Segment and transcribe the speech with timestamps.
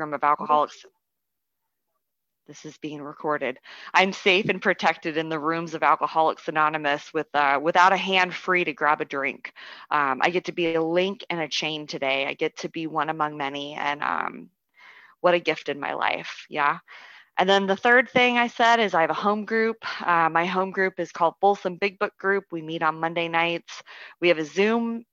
[0.00, 0.84] of Alcoholics
[2.46, 3.58] this is being recorded.
[3.94, 8.34] I'm safe and protected in the rooms of Alcoholics Anonymous with uh, without a hand
[8.34, 9.52] free to grab a drink.
[9.90, 12.26] Um, I get to be a link and a chain today.
[12.26, 14.50] I get to be one among many, and um,
[15.20, 16.46] what a gift in my life.
[16.50, 16.78] Yeah.
[17.38, 19.76] And then the third thing I said is I have a home group.
[20.06, 22.44] Uh, my home group is called Folsom Big Book Group.
[22.52, 23.82] We meet on Monday nights.
[24.20, 25.04] We have a Zoom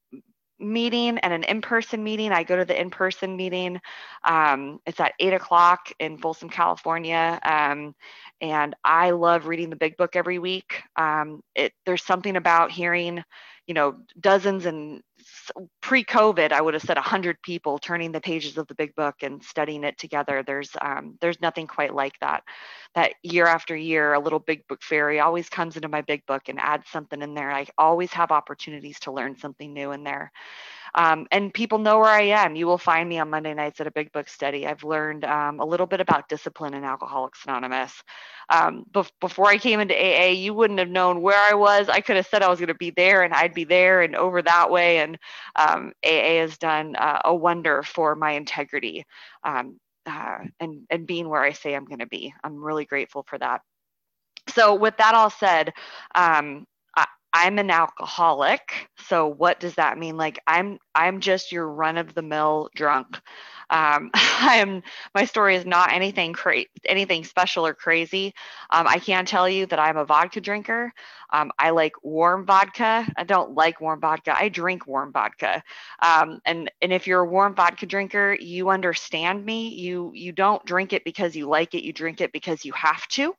[0.61, 2.31] meeting and an in-person meeting.
[2.31, 3.81] I go to the in-person meeting.
[4.23, 7.95] Um, it's at eight o'clock in Folsom, California, um,
[8.39, 10.81] and I love reading the Big Book every week.
[10.95, 13.23] Um, it, there's something about hearing,
[13.67, 15.01] you know, dozens and
[15.81, 19.43] pre-COVID, I would have said 100 people turning the pages of the Big Book and
[19.43, 20.43] studying it together.
[20.45, 22.43] There's um, there's nothing quite like that.
[22.95, 26.43] That year after year, a little Big Book fairy always comes into my Big Book
[26.47, 27.51] and adds something in there.
[27.51, 30.31] I always have opportunities to learn something new in there.
[30.95, 32.55] Um, and people know where I am.
[32.55, 34.67] You will find me on Monday nights at a big book study.
[34.67, 37.93] I've learned um, a little bit about discipline in Alcoholics Anonymous.
[38.49, 38.85] Um,
[39.19, 41.87] before I came into AA, you wouldn't have known where I was.
[41.87, 44.15] I could have said I was going to be there and I'd be there and
[44.15, 44.99] over that way.
[44.99, 45.17] And
[45.57, 49.05] AA um, has done uh, a wonder for my integrity
[49.43, 52.33] um, uh, and, and being where I say I'm going to be.
[52.43, 53.61] I'm really grateful for that.
[54.49, 55.71] So, with that all said,
[56.15, 56.65] um,
[57.33, 58.89] I'm an alcoholic.
[59.07, 60.17] So what does that mean?
[60.17, 63.19] Like I'm I'm just your run of the mill drunk.
[63.69, 64.83] Um, I'm
[65.15, 68.33] my story is not anything cra- anything special or crazy.
[68.69, 70.91] Um, I can tell you that I'm a vodka drinker.
[71.31, 73.07] Um, I like warm vodka.
[73.15, 74.35] I don't like warm vodka.
[74.37, 75.63] I drink warm vodka.
[76.01, 79.69] Um, and and if you're a warm vodka drinker, you understand me.
[79.69, 81.83] You you don't drink it because you like it.
[81.85, 83.33] You drink it because you have to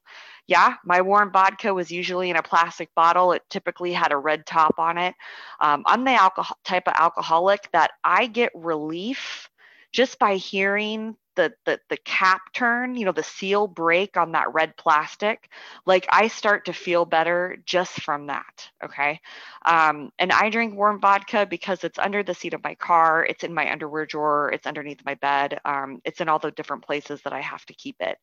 [0.47, 3.33] yeah, my warm vodka was usually in a plastic bottle.
[3.33, 5.15] It typically had a red top on it.
[5.61, 9.49] Um, I'm the alcohol type of alcoholic that I get relief
[9.93, 14.53] just by hearing the, the the cap turn you know the seal break on that
[14.53, 15.49] red plastic
[15.87, 19.21] like i start to feel better just from that okay?
[19.65, 23.45] Um, and i drink warm vodka because it's under the seat of my car it's
[23.45, 27.21] in my underwear drawer it's underneath my bed um, it's in all the different places
[27.23, 28.19] that i have to keep it.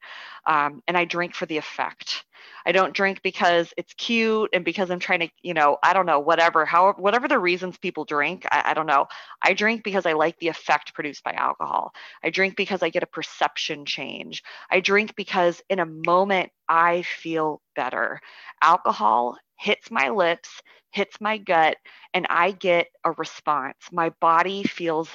[0.46, 2.26] Um, and i drink for the effect
[2.66, 6.06] I don't drink because it's cute and because I'm trying to, you know, I don't
[6.06, 9.08] know, whatever, however, whatever the reasons people drink, I, I don't know.
[9.42, 11.94] I drink because I like the effect produced by alcohol.
[12.24, 14.44] I drink because I get a perception change.
[14.70, 18.20] I drink because in a moment I feel better.
[18.62, 20.62] Alcohol hits my lips,
[20.92, 21.78] hits my gut,
[22.14, 23.78] and I get a response.
[23.92, 25.10] My body feels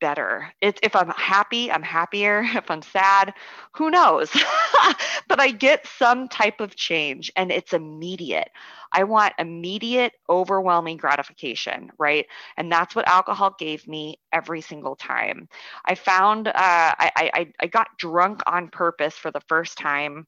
[0.00, 0.52] better.
[0.60, 2.42] It's if I'm happy, I'm happier.
[2.54, 3.34] If I'm sad,
[3.74, 4.30] who knows?
[5.28, 8.48] but I get some type of change and it's immediate.
[8.92, 12.26] I want immediate, overwhelming gratification, right?
[12.56, 15.48] And that's what alcohol gave me every single time.
[15.84, 20.26] I found uh, I, I I got drunk on purpose for the first time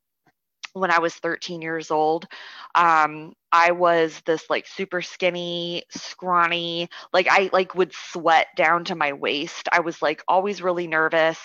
[0.73, 2.27] when I was 13 years old.
[2.75, 8.95] Um, I was this like super skinny, scrawny, like I like would sweat down to
[8.95, 9.69] my waist.
[9.73, 11.39] I was like always really nervous,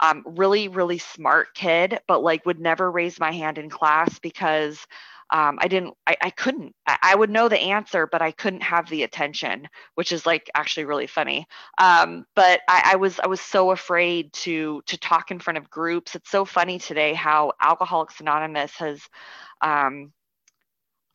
[0.00, 4.86] um, really, really smart kid, but like would never raise my hand in class because
[5.30, 8.62] um, I didn't, I, I couldn't, I, I, would know the answer, but I couldn't
[8.62, 11.46] have the attention, which is like actually really funny.
[11.76, 15.68] Um, but I, I was, I was so afraid to, to talk in front of
[15.68, 16.14] groups.
[16.14, 19.02] It's so funny today how Alcoholics Anonymous has,
[19.60, 20.12] um,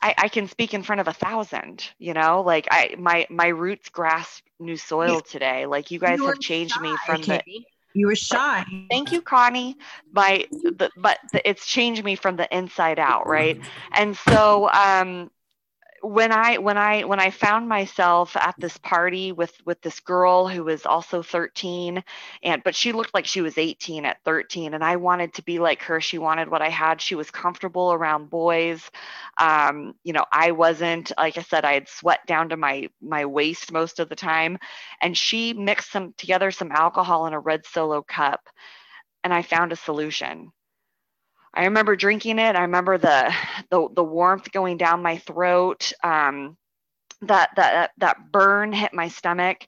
[0.00, 3.48] I, I, can speak in front of a thousand, you know, like I, my, my
[3.48, 5.66] roots grasp new soil today.
[5.66, 7.42] Like you guys have changed me from the,
[7.94, 8.64] you were shy.
[8.90, 9.78] Thank you, Connie.
[10.12, 13.58] My, the, but the, it's changed me from the inside out, right?
[13.92, 15.30] And so, um,
[16.04, 20.46] when I when I when I found myself at this party with with this girl
[20.46, 22.04] who was also 13
[22.42, 25.58] and but she looked like she was 18 at 13 and I wanted to be
[25.58, 26.00] like her.
[26.00, 27.00] She wanted what I had.
[27.00, 28.90] She was comfortable around boys.
[29.40, 33.24] Um, you know I wasn't like I said I had sweat down to my my
[33.24, 34.58] waist most of the time
[35.00, 38.40] and she mixed some together some alcohol in a red solo cup
[39.24, 40.52] and I found a solution
[41.54, 42.56] I remember drinking it.
[42.56, 43.34] I remember the
[43.70, 45.92] the, the warmth going down my throat.
[46.02, 46.56] Um,
[47.22, 49.66] that that that burn hit my stomach,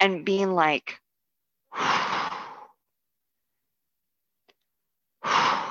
[0.00, 1.00] and being like,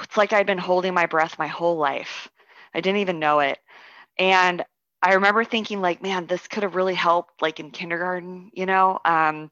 [0.03, 2.29] it's like I'd been holding my breath my whole life.
[2.73, 3.59] I didn't even know it,
[4.17, 4.65] and
[5.03, 8.99] I remember thinking like, man, this could have really helped like in kindergarten, you know.
[9.03, 9.49] Um,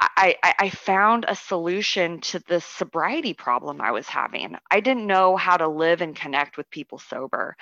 [0.00, 4.56] I, I, I found a solution to the sobriety problem I was having.
[4.70, 7.56] I didn't know how to live and connect with people sober,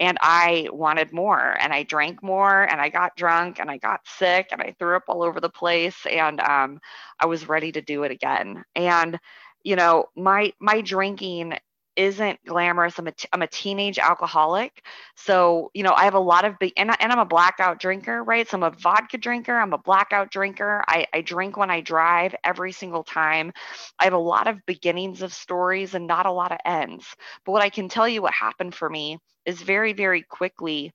[0.00, 1.56] and I wanted more.
[1.60, 4.96] And I drank more, and I got drunk, and I got sick, and I threw
[4.96, 6.80] up all over the place, and um,
[7.20, 8.64] I was ready to do it again.
[8.76, 9.18] And
[9.62, 11.54] you know, my my drinking
[11.96, 12.98] isn't glamorous.
[12.98, 14.84] I'm a, t- I'm a teenage alcoholic.
[15.16, 17.80] So, you know, I have a lot of big, and, I, and I'm a blackout
[17.80, 18.48] drinker, right?
[18.48, 19.56] So I'm a vodka drinker.
[19.56, 20.82] I'm a blackout drinker.
[20.88, 23.52] I, I drink when I drive every single time.
[23.98, 27.06] I have a lot of beginnings of stories and not a lot of ends.
[27.44, 30.92] But what I can tell you what happened for me is very, very quickly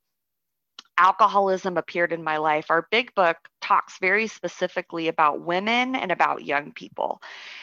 [1.00, 2.68] alcoholism appeared in my life.
[2.70, 7.22] Our big book talks very specifically about women and about young people.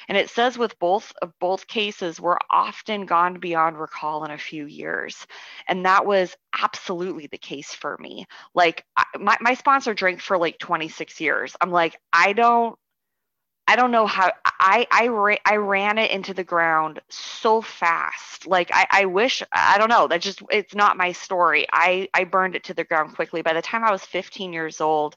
[0.08, 4.38] And it says with both of both cases we're often gone beyond recall in a
[4.38, 5.26] few years.
[5.68, 8.26] And that was absolutely the case for me.
[8.54, 8.84] Like
[9.18, 11.54] my, my sponsor drank for like 26 years.
[11.60, 12.78] I'm like, I don't
[13.68, 18.46] I don't know how I I, ra- I ran it into the ground so fast.
[18.46, 20.06] Like I, I wish I don't know.
[20.08, 21.66] That just it's not my story.
[21.72, 23.42] I I burned it to the ground quickly.
[23.42, 25.16] By the time I was 15 years old,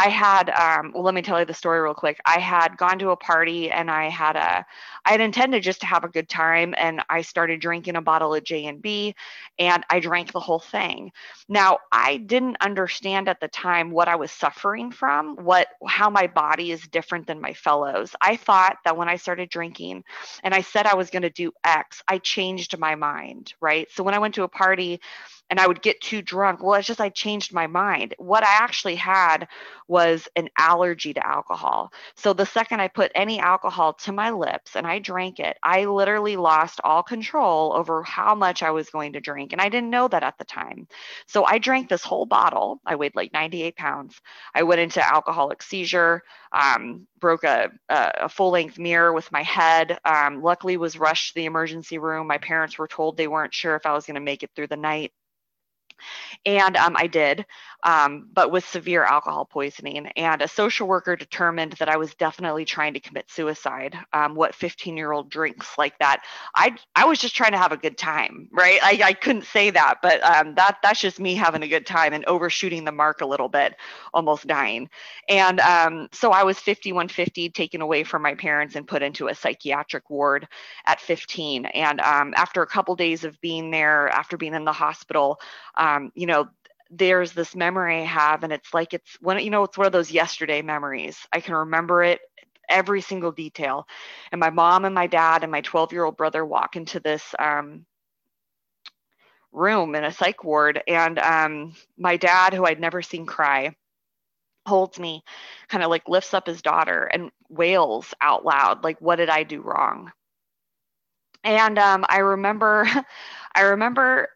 [0.00, 2.18] I had, um, well, let me tell you the story real quick.
[2.24, 4.64] I had gone to a party and I had a,
[5.04, 8.34] I had intended just to have a good time and I started drinking a bottle
[8.34, 9.14] of J and B
[9.58, 11.12] and I drank the whole thing.
[11.50, 16.28] Now, I didn't understand at the time what I was suffering from, what, how my
[16.28, 18.16] body is different than my fellows.
[18.22, 20.04] I thought that when I started drinking
[20.42, 23.86] and I said I was going to do X, I changed my mind, right?
[23.90, 25.02] So when I went to a party,
[25.50, 26.62] and I would get too drunk.
[26.62, 28.14] Well, it's just I changed my mind.
[28.18, 29.48] What I actually had
[29.88, 31.92] was an allergy to alcohol.
[32.14, 35.86] So the second I put any alcohol to my lips and I drank it, I
[35.86, 39.52] literally lost all control over how much I was going to drink.
[39.52, 40.86] And I didn't know that at the time.
[41.26, 42.80] So I drank this whole bottle.
[42.86, 44.20] I weighed like 98 pounds.
[44.54, 49.98] I went into alcoholic seizure, um, broke a, a, full length mirror with my head.
[50.04, 52.28] Um, luckily was rushed to the emergency room.
[52.28, 54.68] My parents were told they weren't sure if I was going to make it through
[54.68, 55.12] the night.
[56.46, 57.46] And um, I did,
[57.84, 60.06] um, but with severe alcohol poisoning.
[60.16, 63.96] And a social worker determined that I was definitely trying to commit suicide.
[64.12, 66.22] Um, what 15 year old drinks like that?
[66.54, 68.80] I I was just trying to have a good time, right?
[68.82, 72.12] I, I couldn't say that, but um, that that's just me having a good time
[72.12, 73.74] and overshooting the mark a little bit,
[74.12, 74.88] almost dying.
[75.28, 79.34] And um, so I was 5150 taken away from my parents and put into a
[79.34, 80.48] psychiatric ward
[80.86, 81.66] at 15.
[81.66, 85.40] And um, after a couple days of being there, after being in the hospital,
[85.76, 86.48] um, you know,
[86.90, 89.92] there's this memory I have, and it's like it's one, you know, it's one of
[89.92, 91.18] those yesterday memories.
[91.32, 92.20] I can remember it
[92.68, 93.86] every single detail.
[94.32, 97.34] And my mom and my dad and my 12 year old brother walk into this
[97.38, 97.86] um,
[99.52, 103.74] room in a psych ward, and um, my dad, who I'd never seen cry,
[104.66, 105.22] holds me,
[105.68, 109.42] kind of like lifts up his daughter and wails out loud, like, "What did I
[109.44, 110.12] do wrong?"
[111.44, 112.86] And um, I remember,
[113.54, 114.28] I remember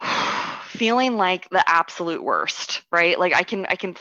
[0.78, 3.18] feeling like the absolute worst right?
[3.18, 4.00] Like i can i can p-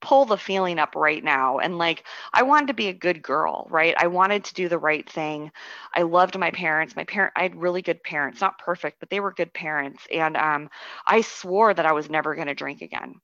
[0.00, 1.58] pull the feeling up right now.
[1.58, 3.94] And like i wanted to be a good girl right?
[3.96, 5.50] I wanted to do the right thing.
[5.94, 6.94] I loved my parents.
[6.94, 10.06] My parent i had really good parents not perfect but they were good parents.
[10.12, 10.70] And um,
[11.06, 13.14] i swore that i was never going to drink again.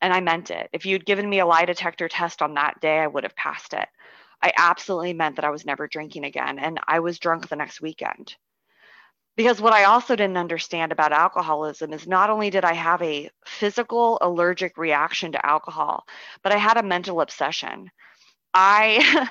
[0.00, 0.70] And i meant it.
[0.72, 3.74] If you'd given me a lie detector test on that day i would have passed
[3.74, 3.88] it.
[4.42, 6.58] I absolutely meant that i was never drinking again.
[6.60, 8.36] And i was drunk the next weekend
[9.36, 13.30] because what I also didn't understand about alcoholism is not only did I have a
[13.44, 16.06] physical allergic reaction to alcohol,
[16.42, 17.90] but I had a mental obsession.
[18.54, 19.28] I,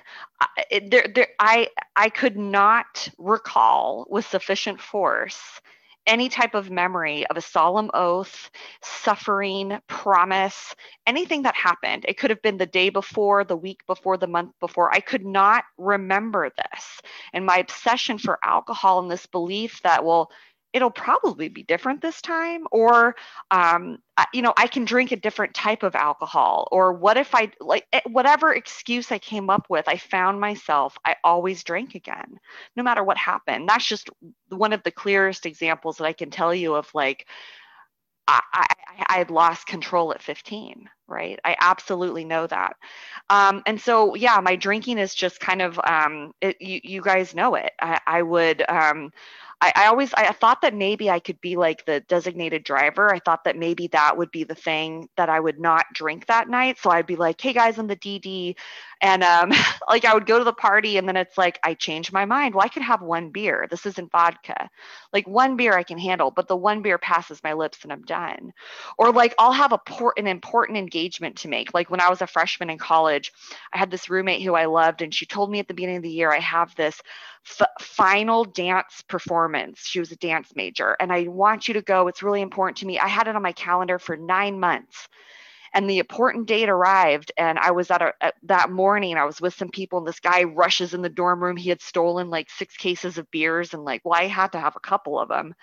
[0.90, 5.42] there, there, I, I could not recall with sufficient force
[6.07, 8.50] any type of memory of a solemn oath,
[8.81, 10.76] suffering, promise,
[11.07, 12.06] anything that happened.
[12.07, 14.94] It could have been the day before, the week before, the month before.
[14.94, 17.02] I could not remember this.
[17.33, 20.31] And my obsession for alcohol and this belief that, well,
[20.76, 23.16] it'll probably be different this time or
[23.50, 23.98] um,
[24.34, 27.86] you know i can drink a different type of alcohol or what if i like
[27.94, 32.38] eh, whatever excuse i came up with i found myself i always drank again
[32.76, 34.10] no matter what happened that's just
[34.50, 37.26] one of the clearest examples that i can tell you of like
[38.28, 38.66] I, I,
[39.08, 41.40] I had lost control at 15, right?
[41.46, 42.76] I absolutely know that.
[43.30, 47.36] Um, and so, yeah, my drinking is just kind of, um, it, you, you guys
[47.36, 47.72] know it.
[47.80, 49.12] I, I would, um,
[49.62, 53.14] I, I always I thought that maybe I could be like the designated driver.
[53.14, 56.50] I thought that maybe that would be the thing that I would not drink that
[56.50, 56.78] night.
[56.80, 58.56] So I'd be like, hey guys, I'm the DD.
[59.02, 59.52] And um,
[59.87, 62.56] like I would go to the party and then it's like I changed my mind.
[62.56, 63.68] Well, I could have one beer.
[63.69, 64.69] This isn't vodka.
[65.14, 68.04] Like one beer I can handle, but the one beer passes my lips and I'm
[68.04, 68.54] done.
[68.97, 71.73] Or like I'll have a port an important engagement to make.
[71.73, 73.31] Like when I was a freshman in college,
[73.73, 76.04] I had this roommate who I loved, and she told me at the beginning of
[76.04, 77.02] the year, I have this
[77.47, 79.85] f- final dance performance.
[79.85, 82.07] She was a dance major, and I want you to go.
[82.07, 82.99] It's really important to me.
[82.99, 85.07] I had it on my calendar for nine months
[85.76, 89.18] And the important date arrived, and I was at, a, at that morning.
[89.18, 91.58] I was with some people, and this guy rushes in the dorm room.
[91.58, 94.78] He had stolen like six cases of beers, and like, well, I had to have
[94.78, 95.54] a couple of them.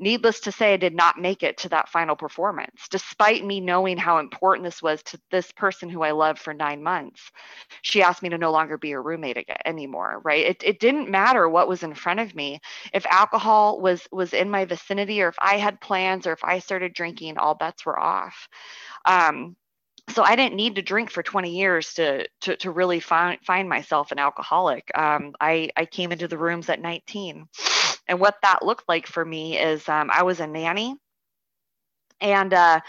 [0.00, 3.96] Needless to say, I did not make it to that final performance, despite me knowing
[3.98, 7.32] how important this was to this person who I loved for nine months.
[7.82, 10.46] She asked me to no longer be her roommate again, anymore, right?
[10.46, 12.60] It, it didn't matter what was in front of me.
[12.94, 16.60] If alcohol was was in my vicinity, or if I had plans, or if I
[16.60, 18.48] started drinking, all bets were off.
[19.08, 19.56] Um,
[20.10, 23.68] so I didn't need to drink for 20 years to to, to really find find
[23.68, 24.90] myself an alcoholic.
[24.96, 27.48] Um, I I came into the rooms at 19.
[28.06, 30.96] And what that looked like for me is um, I was a nanny
[32.20, 32.80] and uh,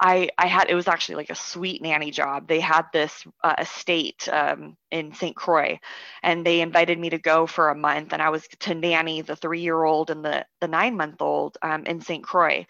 [0.00, 2.48] I, I had it was actually like a sweet nanny job.
[2.48, 5.34] They had this uh, estate um, in St.
[5.34, 5.78] Croix,
[6.22, 9.36] and they invited me to go for a month, and I was to nanny the
[9.36, 12.22] three-year-old and the the nine-month-old um, in St.
[12.22, 12.66] Croix.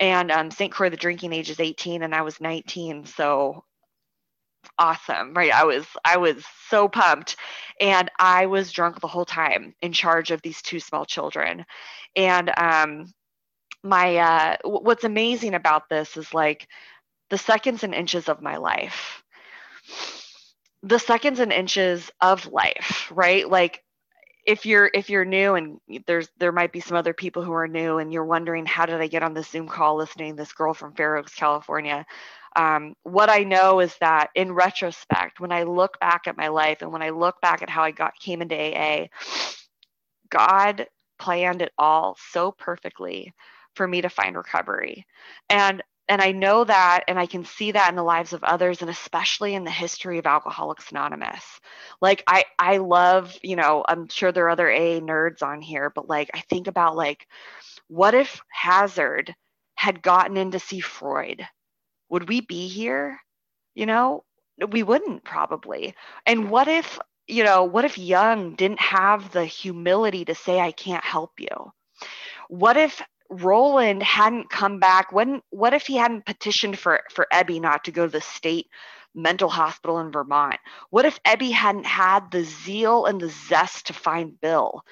[0.00, 0.72] And um, St.
[0.72, 3.64] Croix, the drinking age is 18, and I was 19, so
[4.78, 5.52] awesome right?
[5.52, 7.36] I was i was so pumped.
[7.80, 11.64] And i was drunk the whole time in charge of these two small children.
[12.16, 13.12] And um
[13.82, 16.68] my uh what's amazing about this is like
[17.30, 19.22] the seconds and inches of my life
[20.82, 23.48] the seconds and inches of life right?
[23.48, 23.82] Like
[24.44, 27.68] if you're if you're new and there's there might be some other people who are
[27.68, 30.74] new and you're wondering how did i get on this zoom call listening this girl
[30.74, 32.04] from fair oaks california
[32.56, 36.82] um, what I know is that in retrospect, when I look back at my life
[36.82, 39.06] and when I look back at how I got came into AA,
[40.28, 40.86] God
[41.18, 43.32] planned it all so perfectly
[43.74, 45.06] for me to find recovery.
[45.48, 48.82] And and I know that and I can see that in the lives of others
[48.82, 51.42] and especially in the history of Alcoholics Anonymous.
[52.02, 55.88] Like I I love, you know, I'm sure there are other AA nerds on here,
[55.88, 57.26] but like I think about like
[57.88, 59.34] what if Hazard
[59.74, 61.48] had gotten in to see Freud
[62.10, 63.18] would we be here?
[63.74, 64.24] You know,
[64.68, 65.94] we wouldn't probably.
[66.26, 70.72] And what if, you know, what if Jung didn't have the humility to say, I
[70.72, 71.72] can't help you?
[72.50, 73.00] What if
[73.32, 75.12] Rowland hadn't come back?
[75.12, 78.68] When, what if he hadn't petitioned for, for Ebby not to go to the state
[79.14, 80.58] mental hospital in Vermont?
[80.90, 84.84] What if Ebby hadn't had the zeal and the zest to find Bill?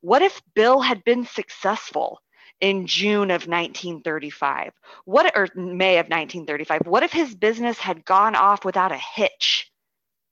[0.00, 2.20] What if Bill had been successful?
[2.60, 4.72] in June of 1935?
[5.04, 6.86] What or May of 1935?
[6.86, 9.70] What if his business had gone off without a hitch?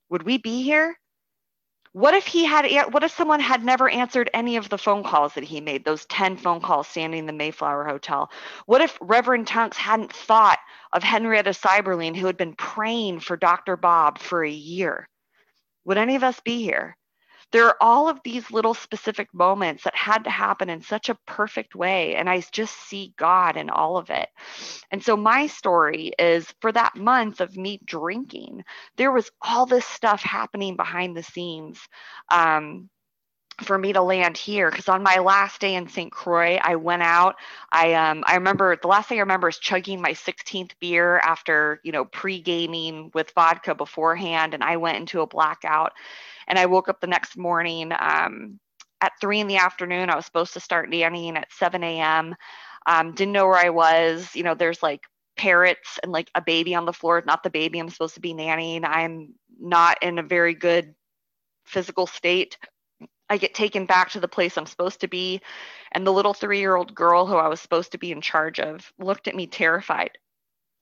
[0.08, 0.98] Would we be here?
[1.94, 5.34] What if he had what if someone had never answered any of the phone calls
[5.34, 8.32] that he made, those 10 phone calls standing in the Mayflower Hotel?
[8.66, 10.58] What if Reverend Tunks hadn't thought
[10.92, 13.76] of Henrietta Seiberling who had been praying for Dr.
[13.76, 15.08] Bob for a year?
[15.84, 16.96] Would any of us be here?
[17.54, 21.14] There are all of these little specific moments that had to happen in such a
[21.24, 22.16] perfect way.
[22.16, 24.28] And I just see God in all of it.
[24.90, 28.64] And so my story is for that month of me drinking,
[28.96, 31.78] there was all this stuff happening behind the scenes.
[32.32, 32.90] Um,
[33.62, 36.10] for me to land here because on my last day in St.
[36.10, 37.36] Croix, I went out.
[37.70, 41.80] I um I remember the last thing I remember is chugging my 16th beer after
[41.84, 45.92] you know pre-gaming with vodka beforehand, and I went into a blackout.
[46.48, 48.58] And I woke up the next morning um,
[49.00, 50.10] at three in the afternoon.
[50.10, 52.34] I was supposed to start nannying at 7 a.m.
[52.86, 54.34] Um, didn't know where I was.
[54.34, 55.02] You know, there's like
[55.36, 58.34] parrots and like a baby on the floor, not the baby I'm supposed to be
[58.34, 58.84] nannying.
[58.84, 60.94] I'm not in a very good
[61.64, 62.56] physical state.
[63.28, 65.40] I get taken back to the place I'm supposed to be.
[65.92, 68.60] And the little three year old girl who I was supposed to be in charge
[68.60, 70.18] of looked at me terrified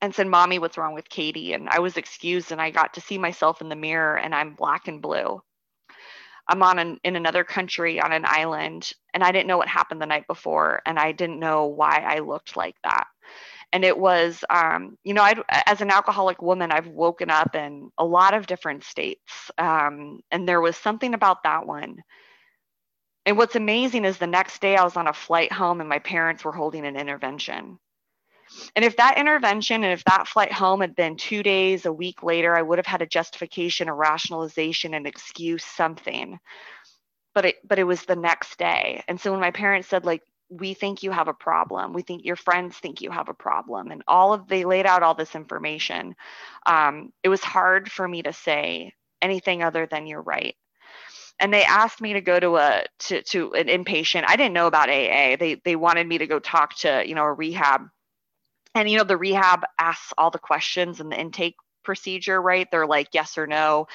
[0.01, 1.53] and said, Mommy, what's wrong with Katie?
[1.53, 4.55] And I was excused and I got to see myself in the mirror and I'm
[4.55, 5.41] black and blue.
[6.49, 10.03] I'm on an, in another country on an island and I didn't know what happened
[10.03, 13.07] the night before and I didn't know why I looked like that.
[13.73, 17.91] And it was, um, you know, I'd, as an alcoholic woman, I've woken up in
[17.97, 19.51] a lot of different states.
[19.57, 22.03] Um, and there was something about that one.
[23.25, 26.01] And what's amazing is the next day I was on a flight home and my
[26.01, 27.79] parents were holding an intervention.
[28.75, 32.23] And if that intervention and if that flight home had been two days, a week
[32.23, 36.39] later, I would have had a justification, a rationalization, an excuse, something.
[37.35, 39.03] But it but it was the next day.
[39.09, 41.95] And so when my parents said, like, we think you have a problem.
[41.95, 43.91] We think your friends think you have a problem.
[43.91, 46.15] And all of they laid out all this information.
[46.67, 48.93] Um, it was hard for me to say
[49.23, 50.57] anything other than you're right
[51.41, 54.67] and they asked me to go to a to, to an inpatient i didn't know
[54.67, 57.83] about aa they they wanted me to go talk to you know a rehab
[58.75, 62.87] and you know the rehab asks all the questions in the intake procedure right they're
[62.87, 63.87] like yes or no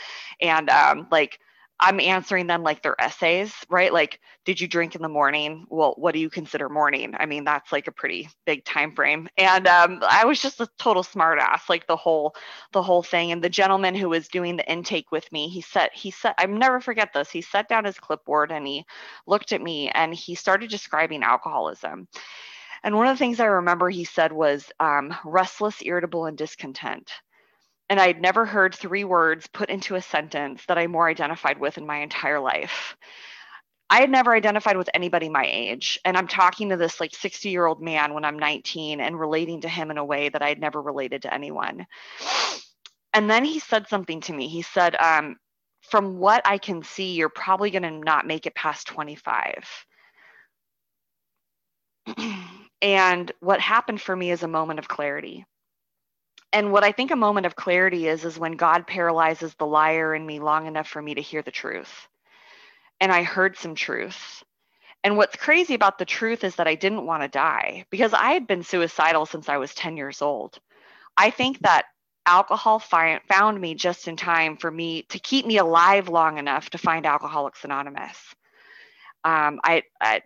[0.41, 1.39] and um, like
[1.79, 3.93] I'm answering them like their essays, right?
[3.93, 5.67] Like, did you drink in the morning?
[5.69, 7.13] Well, what do you consider morning?
[7.19, 9.29] I mean, that's like a pretty big time frame.
[9.37, 12.35] And um, I was just a total smartass, like the whole
[12.71, 13.31] the whole thing.
[13.31, 16.47] And the gentleman who was doing the intake with me, he said, he said, I
[16.47, 17.29] never forget this.
[17.29, 18.83] He set down his clipboard and he
[19.27, 22.07] looked at me and he started describing alcoholism.
[22.87, 27.11] And one of the things I remember he said was um, restless, irritable, and discontent
[27.89, 31.77] and I'd never heard three words put into a sentence that I more identified with
[31.77, 32.97] in my entire life.
[33.89, 35.97] I had never identified with anybody my age.
[36.03, 39.61] And I'm talking to this like 60 year old man when I'm 19 and relating
[39.61, 41.87] to him in a way that I had never related to anyone.
[43.13, 44.49] And then he said something to me.
[44.49, 45.37] He said, um,
[45.89, 49.85] From what I can see, you're probably going to not make it past 25.
[52.81, 55.45] and what happened for me is a moment of clarity
[56.53, 60.15] and what I think a moment of clarity is, is when God paralyzes the liar
[60.15, 62.07] in me long enough for me to hear the truth.
[62.99, 64.43] And I heard some truth.
[65.03, 68.31] And what's crazy about the truth is that I didn't want to die because I
[68.31, 70.57] had been suicidal since I was 10 years old.
[71.15, 71.85] I think that
[72.25, 76.69] alcohol fi- found me just in time for me to keep me alive long enough
[76.71, 78.17] to find Alcoholics Anonymous.
[79.23, 80.21] Um, I, I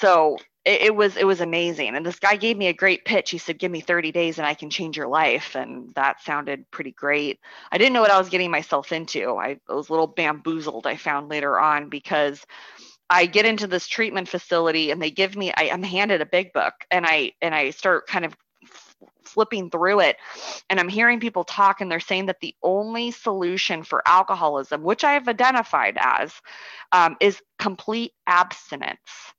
[0.00, 1.96] so it, it, was it was amazing.
[1.96, 3.30] And this guy gave me a great pitch.
[3.30, 5.56] He said give me 30 days and i can change your life.
[5.56, 7.40] And that sounded pretty great.
[7.70, 9.36] I didn't know what i was getting myself into.
[9.36, 12.44] I was a little bamboozled i found later on because
[13.10, 16.52] i get into this treatment facility and they give me I, i'm handed a big
[16.52, 18.36] book and i and i start kind of
[19.24, 20.16] flipping through it.
[20.70, 25.02] And i'm hearing people talk and they're saying that the only solution for alcoholism which
[25.04, 26.32] i have identified as
[26.92, 29.34] um, is complete abstinence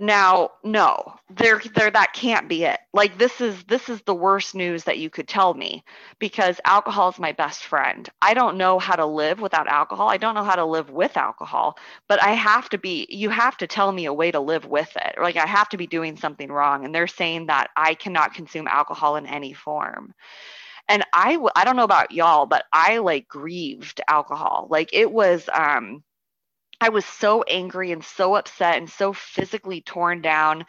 [0.00, 2.80] now no there there that can't be it.
[2.92, 5.84] Like this is this is the worst news that you could tell me
[6.18, 8.08] because alcohol is my best friend.
[8.22, 10.08] I don't know how to live without alcohol.
[10.08, 11.78] I don't know how to live with alcohol
[12.08, 14.90] but i have to be you have to tell me a way to live with
[14.96, 15.16] it.
[15.20, 18.68] Like i have to be doing something wrong and they're saying that i cannot consume
[18.68, 20.14] alcohol in any form.
[20.88, 24.68] And i i don't know about y'all but i like grieved alcohol.
[24.70, 26.02] Like it was um
[26.80, 30.64] I was so angry and so upset and so physically torn down.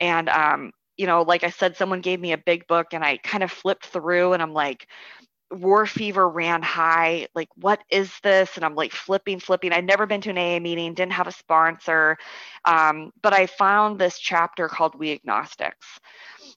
[0.00, 3.16] And, um, you know, like I said, someone gave me a big book and I
[3.18, 4.86] kind of flipped through and I'm like,
[5.50, 7.28] war fever ran high.
[7.34, 8.56] Like, what is this?
[8.56, 9.72] And I'm like flipping, flipping.
[9.72, 12.16] I'd never been to an AA meeting, didn't have a sponsor.
[12.64, 15.86] Um, but I found this chapter called We Agnostics.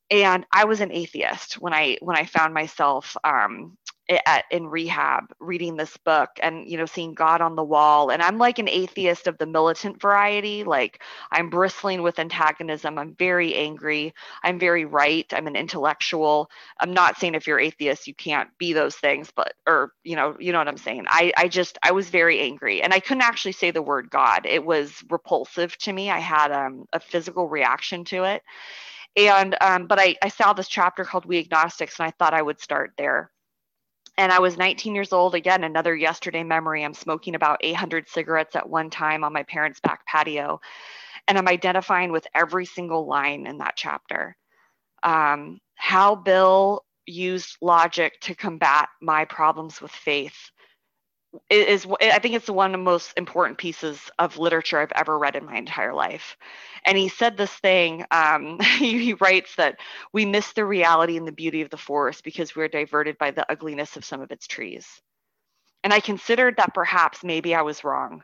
[0.10, 3.78] And I was an atheist when I when I found myself um,
[4.10, 8.10] at, in rehab reading this book and you know seeing god on the wall.
[8.10, 10.64] And i'm like an atheist of the militant variety.
[10.64, 12.98] Like i'm bristling with antagonism.
[12.98, 14.14] I'm very angry.
[14.44, 15.26] I'm very right.
[15.34, 16.50] I'm an intellectual.
[16.80, 20.36] I'm not saying if you're atheist you can't be those things but or you know
[20.40, 21.06] you know what i'm saying.
[21.08, 22.82] I i just i was very angry.
[22.82, 24.46] And i couldn't actually say the word god.
[24.46, 26.10] It was repulsive to me.
[26.10, 28.44] I had um, a physical reaction to it.
[29.18, 32.42] And um, but I, I saw this chapter called we agnostics and i thought i
[32.42, 33.32] would start there
[34.18, 35.36] and I was 19 years old.
[35.36, 36.84] Again, another yesterday memory.
[36.84, 40.60] I'm smoking about 800 cigarettes at one time on my parents' back patio.
[41.28, 44.36] And I'm identifying with every single line in that chapter.
[45.04, 50.52] Um, how Bill used logic to combat my problems with faith
[51.50, 55.36] is I think it's one of the most important pieces of literature I've ever read
[55.36, 56.38] in my entire life.
[56.86, 58.06] And he said this thing.
[58.12, 59.80] Um, he, writes that
[60.14, 63.50] we miss the reality and the beauty of the forest because we're diverted by the
[63.52, 64.88] ugliness of some of its trees.
[65.84, 68.24] And I considered that perhaps maybe I was wrong.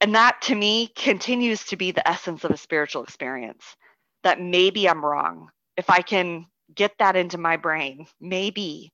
[0.00, 3.76] And that to me continues to be the essence of a spiritual experience.
[4.22, 5.50] That maybe I'm wrong.
[5.76, 8.92] If I can get that into my brain maybe.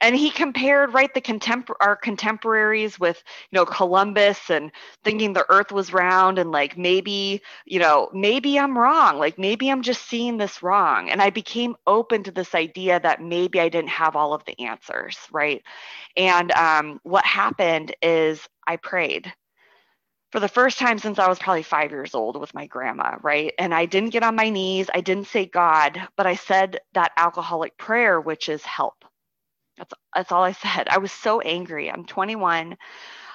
[0.00, 4.70] And he compared right the contempor- our contemporaries with you know columbus and
[5.04, 9.70] thinking the earth was round and like maybe you know maybe i'm wrong like maybe
[9.70, 11.08] i'm just seeing this wrong.
[11.10, 14.58] And i became open to this idea that maybe i didn't have all of the
[14.60, 15.62] answers right?
[16.16, 19.32] And um, what happened is i prayed
[20.36, 23.54] for the first time since I was probably five years old with my grandma, right?
[23.58, 27.12] And I didn't get on my knees, I didn't say God, but I said that
[27.16, 29.06] alcoholic prayer, which is help.
[29.78, 30.88] That's that's all I said.
[30.90, 31.90] I was so angry.
[31.90, 32.76] I'm 21.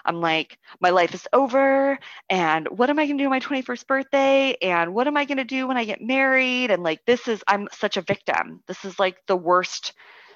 [0.05, 1.97] I'm like, my life is over.
[2.29, 4.55] And what am I going to do my 21st birthday?
[4.61, 6.69] And what am I going to do when I get married?
[6.69, 8.61] And like, this is, I'm such a victim.
[8.67, 9.93] This is like the worst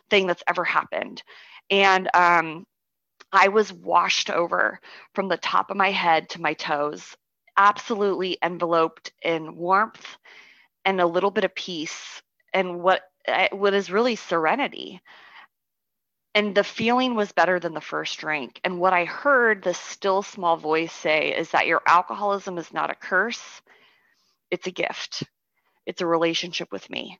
[0.09, 1.21] thing that's ever happened.
[1.69, 2.65] And um,
[3.31, 4.79] I was washed over
[5.13, 7.15] from the top of my head to my toes,
[7.57, 10.17] absolutely enveloped in warmth
[10.85, 12.21] and a little bit of peace
[12.53, 13.01] and what
[13.51, 15.01] what is really serenity.
[16.33, 18.59] and the feeling was better than the first drink.
[18.63, 22.91] And what I heard the still small voice say is that your alcoholism is not
[22.91, 23.61] a curse,
[24.51, 25.23] it's a gift,
[25.85, 27.19] it's a relationship with me.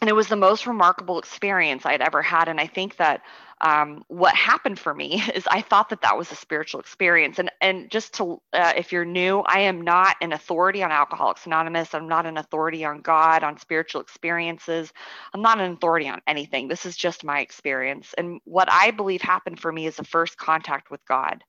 [0.00, 2.48] And it was the most remarkable experience I'd ever had.
[2.48, 3.22] And I think that
[3.64, 7.38] um, what happened for me is I thought that that was a spiritual experience.
[7.38, 11.46] And and just to uh, if you're new, I am not an authority on Alcoholics
[11.46, 11.94] Anonymous.
[11.94, 14.92] I'm not an authority on God, on spiritual experiences.
[15.32, 16.68] I'm not an authority on anything.
[16.68, 18.14] This is just my experience.
[18.18, 21.42] And what I believe happened for me is the first contact with God.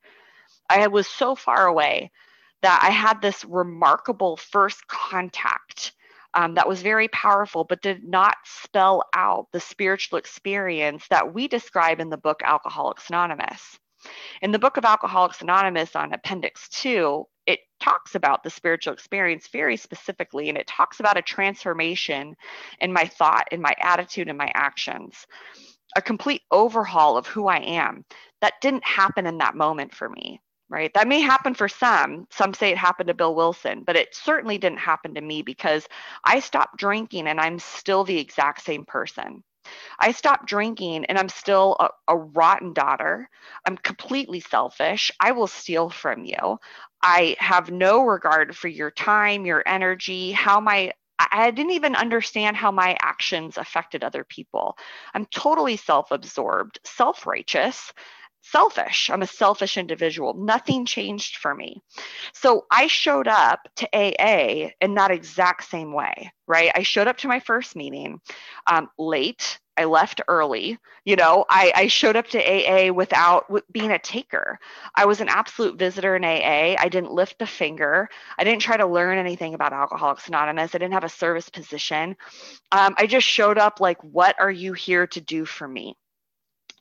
[0.69, 2.11] I was so far away
[2.61, 5.93] that I had this remarkable first contact
[6.35, 11.47] um, that was very powerful, but did not spell out the spiritual experience that we
[11.47, 13.79] describe in the book Alcoholics Anonymous.
[14.41, 19.47] In the book of Alcoholics Anonymous on Appendix 2, it talks about the spiritual experience
[19.47, 22.35] very specifically, and it talks about a transformation
[22.81, 25.25] in my thought, in my attitude, and my actions,
[25.95, 28.03] a complete overhaul of who I am.
[28.41, 30.93] That didn't happen in that moment for me right?
[30.93, 32.27] That may happen for some.
[32.31, 35.87] Some say it happened to Bill Wilson, but it certainly didn't happen to me because
[36.23, 39.43] I stopped drinking and I'm still the exact same person.
[39.99, 43.29] I stopped drinking and I'm still a, a, rotten daughter.
[43.65, 45.11] I'm completely selfish.
[45.19, 46.59] I will steal from you.
[47.01, 52.57] I have no regard for your time, your energy, how my I didn't even understand
[52.57, 54.77] how my actions affected other people.
[55.13, 57.93] I'm totally self absorbed, self righteous,
[58.51, 59.09] selfish.
[59.09, 60.33] I'm a selfish individual.
[60.33, 61.81] Nothing changed for me.
[62.33, 66.71] So I showed up to AA in that exact same way, right?
[66.75, 68.21] I showed up to my first meeting
[68.67, 69.59] um, late.
[69.77, 70.77] I left early.
[71.03, 74.57] You know, I, I showed up to AA without being a taker.
[74.95, 76.75] I was an absolute visitor in AA.
[76.79, 78.07] I didn't lift a finger.
[78.37, 80.73] I didn't try to learn anything about Alcoholics Anonymous.
[80.73, 82.15] I didn't have a service position.
[82.71, 85.97] Um, I just showed up like, what are you here to do for me?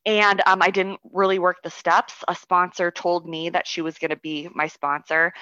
[0.06, 2.14] And um, I didn't really work the steps.
[2.28, 5.32] A sponsor told me that she was going to be my sponsor,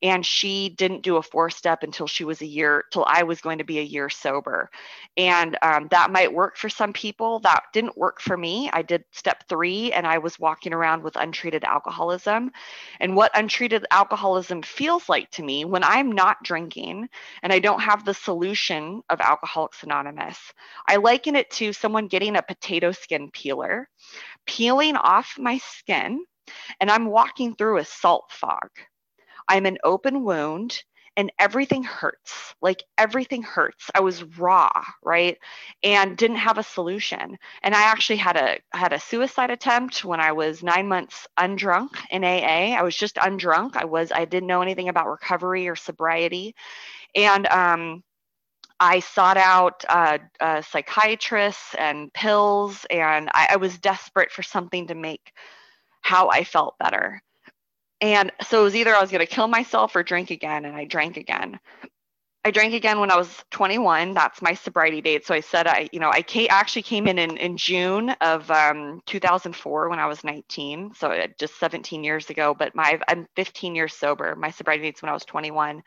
[0.00, 3.40] and she didn't do a four step until she was a year, till I was
[3.40, 4.70] going to be a year sober.
[5.16, 7.40] And um, that might work for some people.
[7.40, 8.70] That didn't work for me.
[8.72, 12.52] I did step three, and I was walking around with untreated alcoholism.
[13.00, 17.08] And what untreated alcoholism feels like to me when I'm not drinking
[17.42, 20.38] and I don't have the solution of Alcoholics Anonymous,
[20.86, 23.88] I liken it to someone getting a potato skin peeler
[24.46, 26.24] peeling off my skin,
[26.80, 28.70] and I'm walking through a salt fog.
[29.48, 30.82] I'm an open wound
[31.16, 32.54] and everything hurts.
[32.62, 33.90] Like everything hurts.
[33.94, 34.70] I was raw
[35.02, 35.36] right?
[35.82, 37.36] And didn't have a solution.
[37.62, 41.90] And i actually had a had a suicide attempt when i was nine months undrunk
[42.10, 43.76] in aa i was just undrunk.
[43.76, 46.54] I was i didn't know anything about recovery or sobriety.
[47.14, 48.02] And um
[48.82, 54.88] I sought out uh, uh, psychiatrists and pills, and I, I was desperate for something
[54.88, 55.32] to make
[56.00, 57.22] how I felt better.
[58.00, 60.74] And so it was either I was going to kill myself or drink again, and
[60.74, 61.60] I drank again.
[62.44, 64.14] I drank again when I was 21.
[64.14, 65.24] That's my sobriety date.
[65.24, 68.50] So I said I, you know, I came, actually came in in, in June of
[68.50, 70.92] um, 2004 when I was 19.
[70.96, 72.52] So uh, just 17 years ago.
[72.52, 74.34] But my I'm 15 years sober.
[74.34, 75.84] My sobriety date's when I was 21.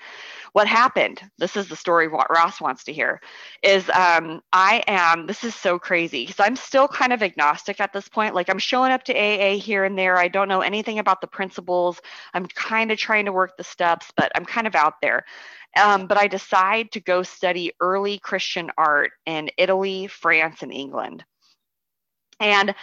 [0.54, 1.22] What happened?
[1.38, 3.20] This is the story what Ross wants to hear.
[3.62, 5.28] Is um, I am.
[5.28, 8.34] This is so crazy because I'm still kind of agnostic at this point.
[8.34, 10.15] Like I'm showing up to AA here and there.
[10.18, 12.00] I don't know anything about the principles.
[12.34, 15.26] I'm kind of trying to work the steps, but I'm kind of out there.
[15.75, 21.23] Um, but I decide to go study early Christian art in Italy, France, and England.
[22.39, 22.75] And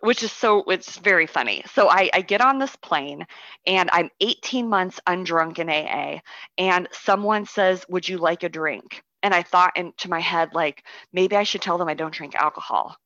[0.00, 1.62] which is so, it's very funny.
[1.72, 3.26] So I, I get on this plane
[3.66, 6.20] and I'm 18 months undrunk in AA,
[6.58, 9.02] and someone says, Would you like a drink?
[9.22, 12.34] And I thought into my head, like, maybe I should tell them I don't drink
[12.34, 12.96] alcohol.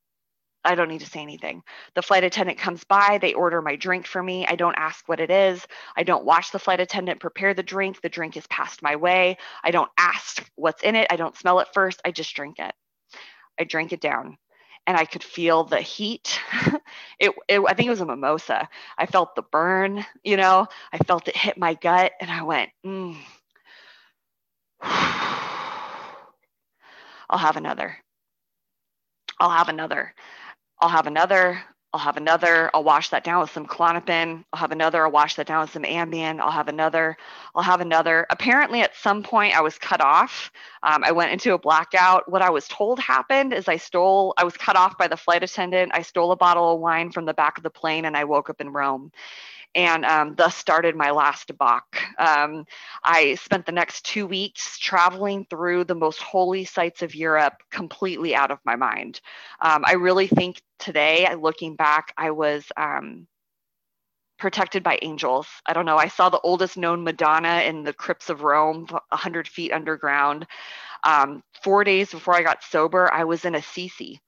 [0.64, 1.62] I don't need to say anything.
[1.94, 4.46] The flight attendant comes by, they order my drink for me.
[4.46, 5.66] I don't ask what it is.
[5.96, 8.01] I don't watch the flight attendant prepare the drink.
[8.01, 9.38] The drink is passed my way.
[9.64, 11.09] I don't ask what's in it.
[11.11, 12.01] I don't smell it first.
[12.05, 12.72] I just drink it.
[13.59, 14.38] I drink it down
[14.87, 16.40] and I could feel the heat.
[17.18, 18.68] it, it, I think it was a mimosa.
[18.98, 22.70] I felt the burn, you know, I felt it hit my gut and I went,
[22.85, 23.16] mm.
[24.83, 25.48] I'll
[27.38, 27.96] have another.
[29.38, 30.14] I'll have another.
[30.83, 34.45] I'll have another, I'll have another, I'll wash that down with some Klonopin.
[34.53, 36.40] I'll have another, I'll wash that down with some Ambien.
[36.40, 37.16] I'll have another,
[37.55, 38.27] I'll have another.
[38.31, 40.51] Apparently, at some point, I was cut off.
[40.83, 42.29] Um, I went into a blackout.
[42.29, 45.45] What I was told happened is I stole, I was cut off by the flight
[45.45, 45.92] attendant.
[45.95, 48.51] I stole a bottle of wine from the back of the plane and I woke
[48.51, 49.12] up in Rome.
[49.75, 51.97] And um, thus started my last Bach.
[52.19, 52.65] Um,
[53.05, 58.35] I spent the next two weeks traveling through the most holy sites of Europe completely
[58.35, 59.21] out of my mind.
[59.61, 63.27] Um, I really think today, looking back, I was um,
[64.39, 65.47] protected by angels.
[65.67, 65.99] I don't know.
[65.99, 70.47] I saw the oldest known Madonna in the crypts of Rome, 100 feet underground.
[71.05, 74.21] Um, four days before I got sober, I was in Assisi.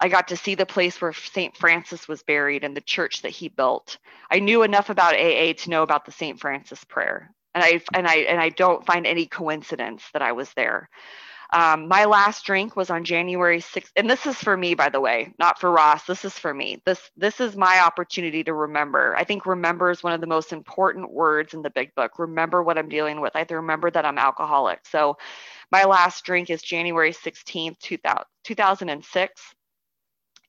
[0.00, 1.56] I got to see the place where St.
[1.56, 3.98] Francis was buried and the church that he built.
[4.30, 6.38] I knew enough about AA to know about the St.
[6.40, 7.32] Francis prayer.
[7.54, 10.88] And I and I and I don't find any coincidence that I was there.
[11.52, 15.00] Um, my last drink was on January 6th, and this is for me, by the
[15.00, 16.04] way, not for Ross.
[16.04, 16.82] This is for me.
[16.84, 19.14] This this is my opportunity to remember.
[19.16, 22.18] I think remember is one of the most important words in the Big Book.
[22.18, 23.36] Remember what I'm dealing with.
[23.36, 24.80] I have to remember that I'm alcoholic.
[24.84, 25.16] So,
[25.70, 29.54] my last drink is January 16th, 2000, 2006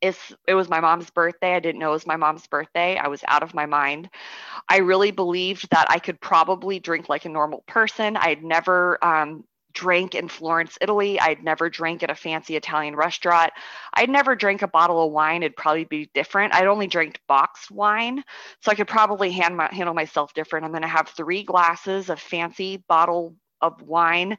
[0.01, 1.55] it's, it was my mom's birthday.
[1.55, 2.97] I didn't know it was my mom's birthday.
[2.97, 4.09] I was out of my mind.
[4.69, 8.17] I really believed that I could probably drink like a normal person.
[8.17, 9.43] I had never um,
[9.75, 11.19] drank in Florence, Italy.
[11.19, 13.51] I'd never drank at a fancy Italian restaurant.
[13.93, 15.43] I'd never drank a bottle of wine.
[15.43, 16.55] It'd probably be different.
[16.55, 18.23] I'd only drank boxed wine,
[18.61, 20.65] so I could probably hand my, handle myself different.
[20.65, 24.37] I'm going to have three glasses of fancy bottle of wine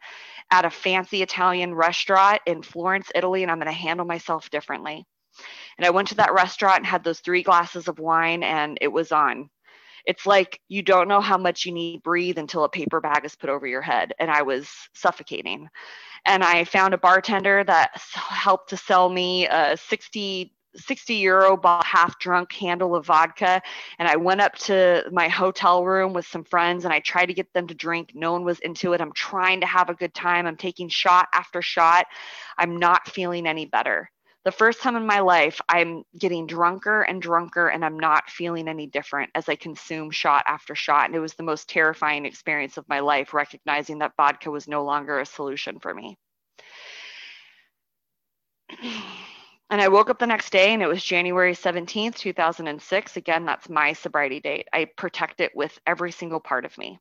[0.51, 5.05] at a fancy Italian restaurant in Florence, Italy, and I'm going to handle myself differently.
[5.79, 8.89] And I went to that restaurant and had those three glasses of wine, and it
[8.89, 9.51] was on.
[10.07, 13.35] It's like you don't know how much you need breathe until a paper bag is
[13.35, 14.15] put over your head.
[14.19, 15.69] And I was suffocating.
[16.25, 22.19] And I found a bartender that helped to sell me a 60 60 euro half
[22.19, 23.63] drunk handle of vodka
[23.99, 27.33] and i went up to my hotel room with some friends and i tried to
[27.35, 30.13] get them to drink no one was into it i'm trying to have a good
[30.13, 32.07] time i'm taking shot after shot
[32.59, 34.11] i'm not feeling any better
[34.47, 38.69] the first time in my life, I'm getting drunker and drunker, and I'm not feeling
[38.69, 41.07] any different as I consume shot after shot.
[41.07, 44.85] And it was the most terrifying experience of my life, recognizing that vodka was no
[44.85, 46.17] longer a solution for me.
[49.69, 53.17] And I woke up the next day and it was January 17th, 2006.
[53.17, 54.69] Again, that's my sobriety date.
[54.73, 57.01] I protect it with every single part of me.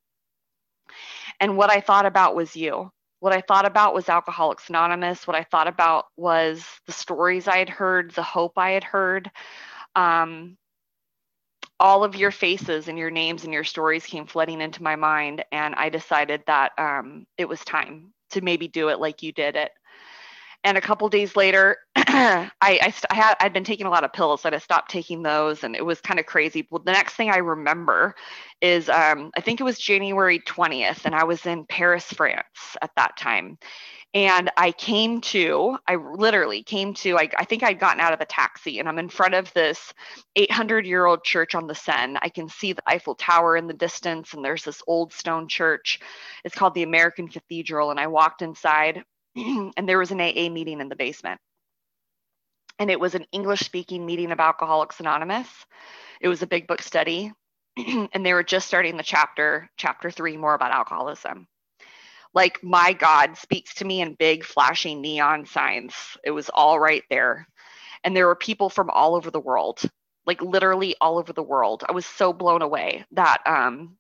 [1.40, 2.92] And what I thought about was you.
[3.20, 5.26] What I thought about was Alcoholics Anonymous.
[5.26, 9.32] What I thought about was the stories I had heard, the hope I had heard.
[9.96, 10.58] Um,
[11.80, 15.44] all of your faces and your names and your stories came flooding into my mind,
[15.52, 19.56] and I decided that um, it was time to maybe do it like you did
[19.56, 19.72] it
[20.66, 24.04] and a couple days later I, I, st- I, had i'd been taking a lot
[24.04, 26.68] of pills so i stopped taking those and it was kind of crazy.
[26.70, 28.16] Well the next thing i remember
[28.62, 32.92] is um, i think it was january 20th and i was in paris france at
[32.98, 33.58] that time.
[34.14, 38.20] And i came to i literally came to I, I think i'd gotten out of
[38.20, 39.94] the taxi and i'm in front of this
[40.36, 42.18] 800 year old church on the seine.
[42.22, 46.00] I can see the eiffel tower in the distance and there's this old stone church.
[46.44, 49.04] It's called the american cathedral and i walked inside
[49.78, 51.40] and there was an AA meeting in the basement.
[52.80, 55.48] And it was an English speaking meeting of Alcoholics Anonymous.
[56.22, 57.32] It was a big book study.
[57.78, 61.48] and they were just starting the chapter, chapter three, more about alcoholism.
[62.34, 65.94] Like, my God speaks to me in big flashing neon signs.
[66.24, 67.48] It was all right there.
[68.04, 69.82] And there were people from all over the world,
[70.26, 71.84] like literally all over the world.
[71.88, 73.98] I was so blown away that um,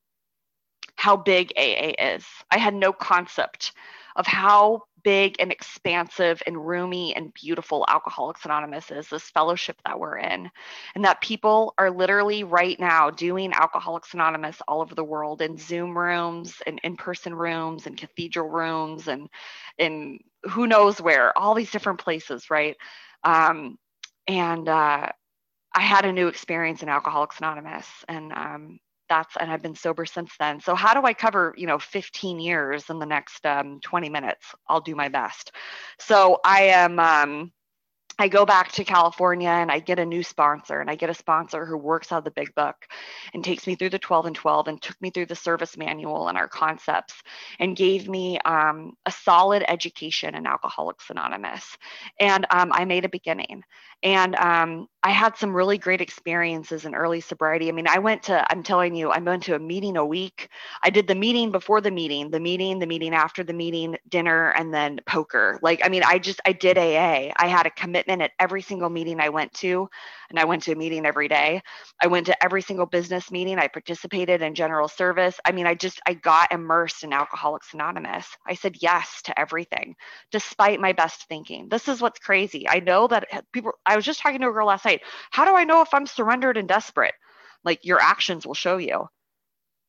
[0.96, 2.26] how big AA is.
[2.52, 3.72] I had no concept
[4.16, 10.00] of how big and expansive and roomy and beautiful Alcoholics Anonymous is, this fellowship that
[10.00, 10.50] we're in.
[10.96, 15.58] And that people are literally right now doing Alcoholics Anonymous all over the world in
[15.58, 19.30] Zoom rooms and in person rooms and cathedral rooms and
[19.78, 22.76] in who knows where, all these different places, right?
[23.24, 23.78] Um,
[24.28, 25.10] and uh,
[25.74, 27.88] I had a new experience in Alcoholics Anonymous.
[28.08, 31.68] And um, that's and i've been sober since then so how do i cover you
[31.68, 35.52] know 15 years in the next um, 20 minutes i'll do my best
[36.00, 37.52] so i am um,
[38.18, 41.14] I go back to California and I get a new sponsor, and I get a
[41.14, 42.76] sponsor who works out of the big book
[43.34, 46.30] and takes me through the 12 and 12 and took me through the service manual
[46.30, 47.14] and our concepts
[47.60, 51.78] and gave me um, a solid education in Alcoholics Anonymous.
[52.20, 53.64] And um, I made a beginning.
[54.04, 57.70] And um, I had some really great experiences in early sobriety.
[57.70, 60.50] I mean, I went to, I'm telling you, I went to a meeting a week.
[60.84, 64.50] I did the meeting before the meeting, the meeting, the meeting after the meeting, dinner,
[64.52, 65.60] and then poker.
[65.62, 67.32] Like, I mean, I just, I did AA.
[67.36, 69.90] I had a commitment at every single meeting I went to
[70.30, 71.62] and I went to a meeting every day.
[72.02, 73.60] I went to every single business meeting.
[73.60, 75.40] I participated in general service.
[75.46, 78.28] I mean, I just, I got immersed in Alcoholics Anonymous.
[78.48, 79.96] I said yes to everything,
[80.32, 81.70] despite my best thinking.
[81.70, 82.68] This is what's crazy.
[82.68, 85.02] I know that people, I was just talking to a girl last night.
[85.32, 87.14] How do I know if I'm surrendered and desperate?
[87.64, 89.10] Like your actions will show you.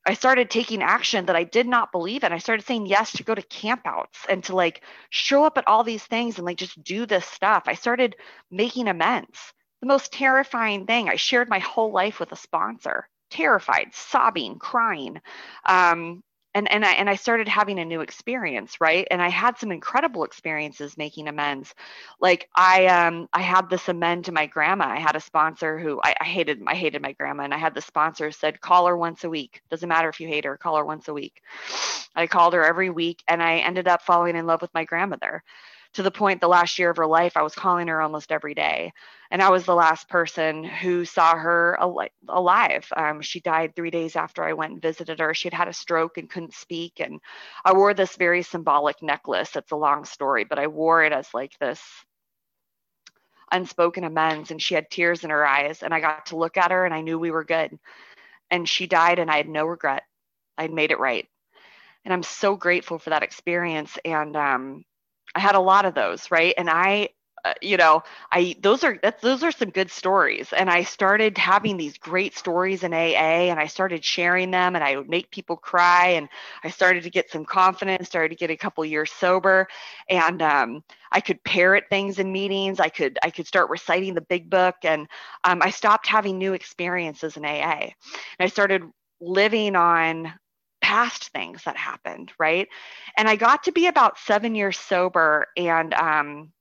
[0.09, 2.33] I started taking action that I did not believe in.
[2.33, 5.83] I started saying yes to go to campouts and to like show up at all
[5.83, 7.64] these things and like just do this stuff.
[7.66, 8.14] I started
[8.51, 9.37] making amends.
[9.81, 15.21] The most terrifying thing, I shared my whole life with a sponsor, terrified, sobbing, crying.
[15.64, 16.23] Um,
[16.57, 19.07] and and I and I started having a new experience, right?
[19.11, 21.75] And I had some incredible experiences making amends.
[22.19, 24.87] Like I um I had this amend to my grandma.
[24.87, 27.75] I had a sponsor who I, I hated I hated my grandma, and I had
[27.75, 29.61] the sponsor said call her once a week.
[29.71, 31.42] Doesn't matter if you hate her, call her once a week.
[32.16, 35.45] I called her every week, and I ended up falling in love with my grandmother
[35.97, 38.53] to the point the last year of her life, I was calling her almost every
[38.53, 38.93] day.
[39.31, 42.87] And I was the last person who saw her al- alive.
[42.95, 45.33] Um, she died three days after I went and visited her.
[45.33, 47.01] She had had a stroke and couldn't speak.
[47.01, 47.19] And
[47.65, 49.57] I wore this very symbolic necklace.
[49.57, 51.83] It's a long story, but I wore it as like this
[53.51, 54.51] unspoken amends.
[54.51, 55.83] And she had tears in her eyes.
[55.83, 57.79] And I got to look at her and I knew we were good.
[58.51, 60.03] And she died and I had no regret.
[60.59, 61.27] I'd made it right.
[62.05, 63.97] And I'm so grateful for that experience.
[64.05, 64.85] And um,
[65.37, 66.55] I had a lot of those, right?
[66.59, 67.11] And I,
[67.44, 70.53] uh, you know, I those are that's those are some good stories.
[70.53, 74.83] And I started having these great stories in AA, and I started sharing them, and
[74.83, 76.29] I would make people cry, and
[76.64, 79.68] I started to get some confidence, started to get a couple years sober,
[80.11, 82.81] and um, I could parrot things in meetings.
[82.81, 85.07] I could I could start reciting the big book, and
[85.44, 87.92] um, I stopped having new experiences in AA,
[88.38, 88.83] and I started
[89.20, 90.33] living on
[90.87, 92.68] past things that happened, right?
[93.16, 96.53] And I got to be about seven years sober, and um,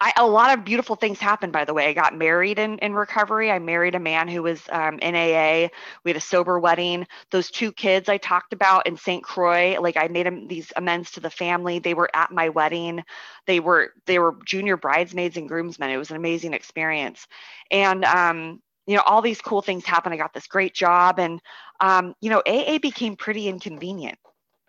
[0.00, 1.86] I, a lot of beautiful things happened, by the way.
[1.86, 3.52] I got married in, in recovery.
[3.52, 5.68] I married a man who was um, in AA.
[6.02, 7.06] We had a sober wedding.
[7.30, 9.22] Those two kids I talked about in St.
[9.22, 11.78] Croix, like I made them these amends to the family.
[11.78, 13.04] They were at my wedding.
[13.46, 15.90] They were they were junior bridesmaids and groomsmen.
[15.90, 17.24] It was an amazing experience.
[17.70, 20.14] And um, you know, all these cool things happened.
[20.14, 21.42] I got this great job, and
[21.78, 24.18] um, you know, AA became pretty inconvenient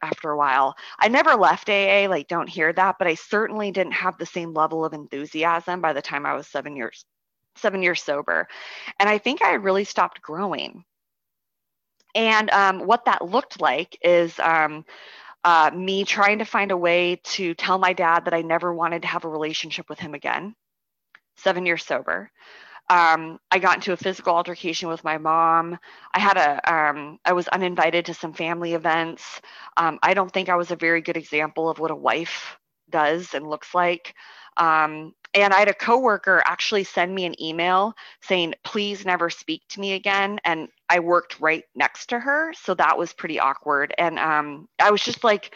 [0.02, 0.76] after a while.
[1.00, 4.54] I never left AA, like don't hear that, but I certainly didn't have the same
[4.54, 7.06] level of enthusiasm by the time I was seven years,
[7.56, 8.50] seven years sober.
[9.00, 10.84] And I think I really stopped growing.
[12.14, 14.84] And um, what that looked like is um,
[15.46, 19.04] uh, me trying to find a way to tell my dad that I never wanted
[19.04, 20.56] to have a relationship with him again,
[21.38, 22.32] seven years sober
[22.90, 25.78] um, I got into a physical altercation with my mom.
[26.14, 29.42] I had a, um, I was uninvited to some family events.
[29.78, 32.58] Um, I don't think I was a very good example of what a wife
[32.90, 34.16] does and looks like.
[34.58, 39.62] Um, and I had a coworker actually send me an email saying, please never speak
[39.70, 40.40] to me again.
[40.44, 42.52] And I worked right next to her.
[42.54, 43.94] So that was pretty awkward.
[43.98, 45.56] And um, I was just like,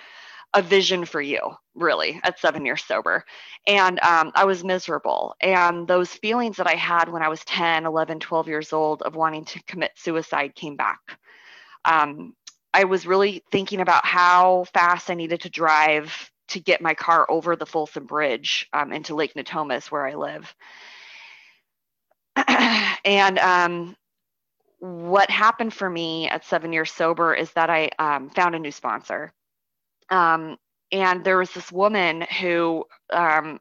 [0.54, 1.40] a vision for you,
[1.76, 3.24] really, at seven years sober.
[3.66, 5.36] And um, I was miserable.
[5.42, 9.16] And those feelings that I had when I was 10, 11, 12 years old of
[9.16, 11.00] wanting to commit suicide came back.
[11.86, 12.36] Um,
[12.74, 17.26] I was really thinking about how fast I needed to drive to get my car
[17.30, 20.54] over the Folsom Bridge um, into Lake Natomas, where I live.
[23.06, 23.96] and um,
[24.80, 28.72] what happened for me at seven years sober is that I um, found a new
[28.72, 29.32] sponsor.
[30.10, 30.58] Um,
[30.92, 33.60] and there was this woman who um,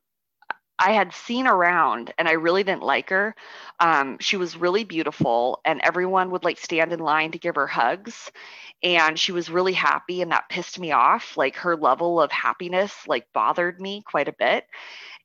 [0.83, 3.35] I had seen around and I really didn't like her.
[3.79, 7.69] Um, she was really beautiful and everyone would like stand in line to give her
[7.69, 8.31] hugs.
[8.83, 11.37] And she was really happy and that pissed me off.
[11.37, 14.67] Like her level of happiness like bothered me quite a bit.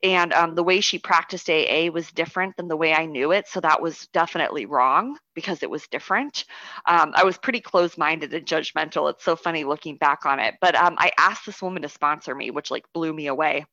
[0.04, 3.48] And um, the way she practiced AA was different than the way I knew it.
[3.48, 6.46] So that was definitely wrong because it was different.
[6.88, 9.10] Um, I was pretty closed minded and judgmental.
[9.12, 10.56] It's so funny looking back on it.
[10.62, 13.66] But um, I asked this woman to sponsor me, which like blew me away.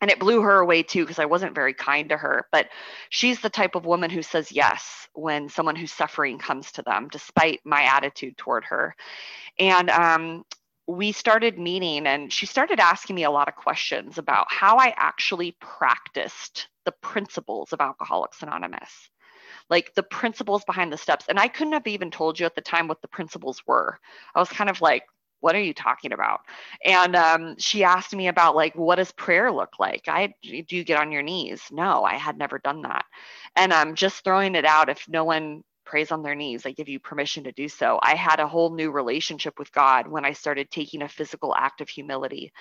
[0.00, 2.46] And it blew her away too because I wasn't very kind to her.
[2.52, 2.68] But
[3.10, 7.08] she's the type of woman who says yes when someone who's suffering comes to them,
[7.10, 8.94] despite my attitude toward her.
[9.58, 10.44] And um,
[10.86, 14.94] we started meeting and she started asking me a lot of questions about how I
[14.96, 19.10] actually practiced the principles of Alcoholics Anonymous,
[19.68, 21.26] like the principles behind the steps.
[21.28, 23.98] And I couldn't have even told you at the time what the principles were.
[24.34, 25.04] I was kind of like,
[25.40, 26.40] what are you talking about?
[26.84, 30.04] And um, she asked me about like, what does prayer look like?
[30.08, 31.62] I do you get on your knees?
[31.70, 33.04] No, I had never done that.
[33.56, 36.64] And I'm um, just throwing it out if no one prays on their knees.
[36.64, 37.98] I give you permission to do so.
[38.02, 41.80] I had a whole new relationship with God when I started taking a physical act
[41.80, 42.52] of humility.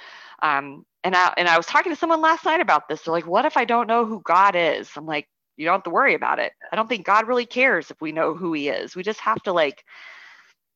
[0.41, 3.03] Um, and I and I was talking to someone last night about this.
[3.03, 5.27] They're like, "What if I don't know who God is?" I'm like,
[5.57, 6.53] "You don't have to worry about it.
[6.71, 8.95] I don't think God really cares if we know who He is.
[8.95, 9.83] We just have to like."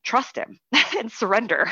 [0.04, 0.60] Trust him
[0.99, 1.70] and surrender.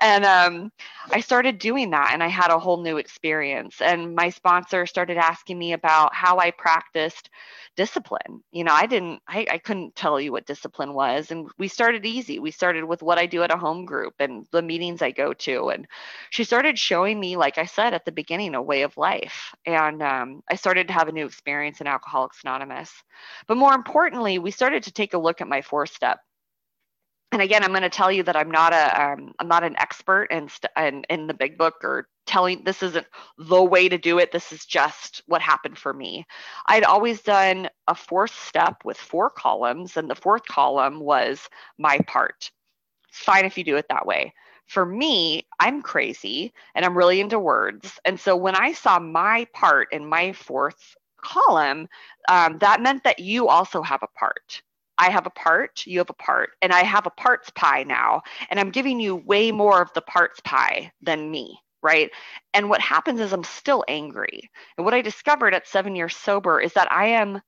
[0.00, 0.72] And um,
[1.10, 3.80] I started doing that and I had a whole new experience.
[3.80, 7.30] And my sponsor started asking me about how I practiced
[7.76, 8.42] discipline.
[8.52, 11.30] You know, I didn't, I, I couldn't tell you what discipline was.
[11.30, 12.38] And we started easy.
[12.38, 15.32] We started with what I do at a home group and the meetings I go
[15.32, 15.68] to.
[15.68, 15.86] And
[16.30, 19.54] she started showing me, like I said at the beginning, a way of life.
[19.64, 22.92] And um, I started to have a new experience in Alcoholics Anonymous.
[23.46, 26.18] But more importantly, we started to take a look at my four step
[27.32, 29.76] and again, I'm going to tell you that I'm not a um, I'm not an
[29.78, 33.06] expert in, st- in in the big book or telling this isn't
[33.38, 34.32] the way to do it.
[34.32, 36.26] This is just what happened for me.
[36.66, 41.98] I'd always done a fourth step with four columns, and the fourth column was my
[42.06, 42.50] part.
[43.08, 44.32] It's fine if you do it that way.
[44.66, 47.98] For me, I'm crazy and I'm really into words.
[48.04, 51.88] And so when I saw my part in my fourth column,
[52.28, 54.62] um, that meant that you also have a part.
[55.00, 58.22] I have a part, you have a part, and I have a parts pie now,
[58.50, 62.10] and I'm giving you way more of the parts pie than me, right?
[62.52, 64.50] And what happens is I'm still angry.
[64.76, 67.40] And what I discovered at seven years sober is that I am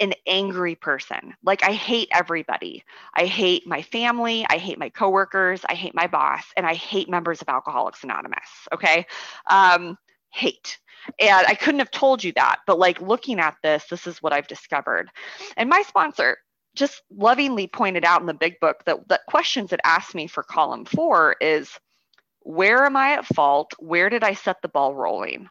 [0.00, 1.34] an angry person.
[1.42, 2.84] Like I hate everybody.
[3.14, 4.46] I hate my family.
[4.50, 5.62] I hate my coworkers.
[5.66, 8.68] I hate my boss, and I hate members of Alcoholics Anonymous.
[8.74, 9.06] Okay,
[9.48, 9.96] um,
[10.30, 10.78] hate.
[11.18, 14.34] And I couldn't have told you that, but like looking at this, this is what
[14.34, 15.08] I've discovered.
[15.56, 16.36] And my sponsor,
[16.80, 20.42] just lovingly pointed out in the big book that the questions it asked me for
[20.42, 21.78] column four is
[22.40, 23.74] where am I at fault?
[23.78, 25.48] Where did I set the ball rolling?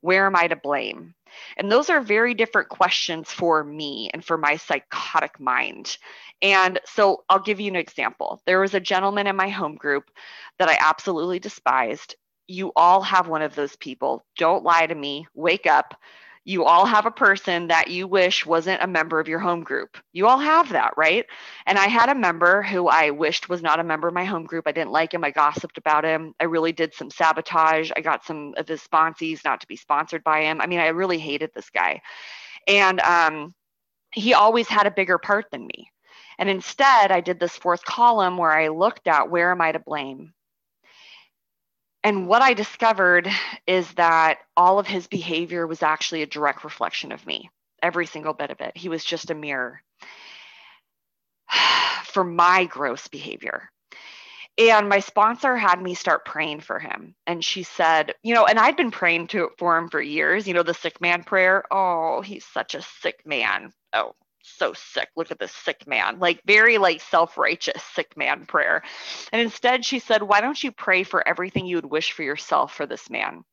[0.00, 1.14] Where am I to blame?
[1.58, 5.98] And those are very different questions for me and for my psychotic mind.
[6.40, 8.40] And so I'll give you an example.
[8.46, 10.10] There was a gentleman in my home group
[10.58, 12.16] that I absolutely despised.
[12.46, 14.24] You all have one of those people.
[14.38, 15.26] Don't lie to me.
[15.34, 15.94] Wake up
[16.48, 19.98] you all have a person that you wish wasn't a member of your home group.
[20.14, 21.26] You all have that, right?
[21.66, 24.44] And I had a member who I wished was not a member of my home
[24.44, 24.66] group.
[24.66, 25.24] I didn't like him.
[25.24, 26.32] I gossiped about him.
[26.40, 27.90] I really did some sabotage.
[27.94, 30.62] I got some of his sponsees not to be sponsored by him.
[30.62, 32.00] I mean, I really hated this guy.
[32.66, 33.54] And um,
[34.14, 35.90] he always had a bigger part than me.
[36.38, 39.80] And instead, I did this fourth column where I looked at where am I to
[39.80, 40.32] blame?
[42.08, 43.28] And what I discovered
[43.66, 47.50] is that all of his behavior was actually a direct reflection of me,
[47.82, 48.74] every single bit of it.
[48.74, 49.82] He was just a mirror
[52.04, 53.70] for my gross behavior.
[54.56, 57.14] And my sponsor had me start praying for him.
[57.26, 60.54] And she said, you know, and I'd been praying to, for him for years, you
[60.54, 61.62] know, the sick man prayer.
[61.70, 63.70] Oh, he's such a sick man.
[63.92, 64.14] Oh,
[64.58, 65.08] so sick.
[65.16, 66.18] Look at this sick man.
[66.18, 68.82] Like very like self-righteous sick man prayer.
[69.32, 72.74] And instead she said, "Why don't you pray for everything you would wish for yourself
[72.74, 73.44] for this man?"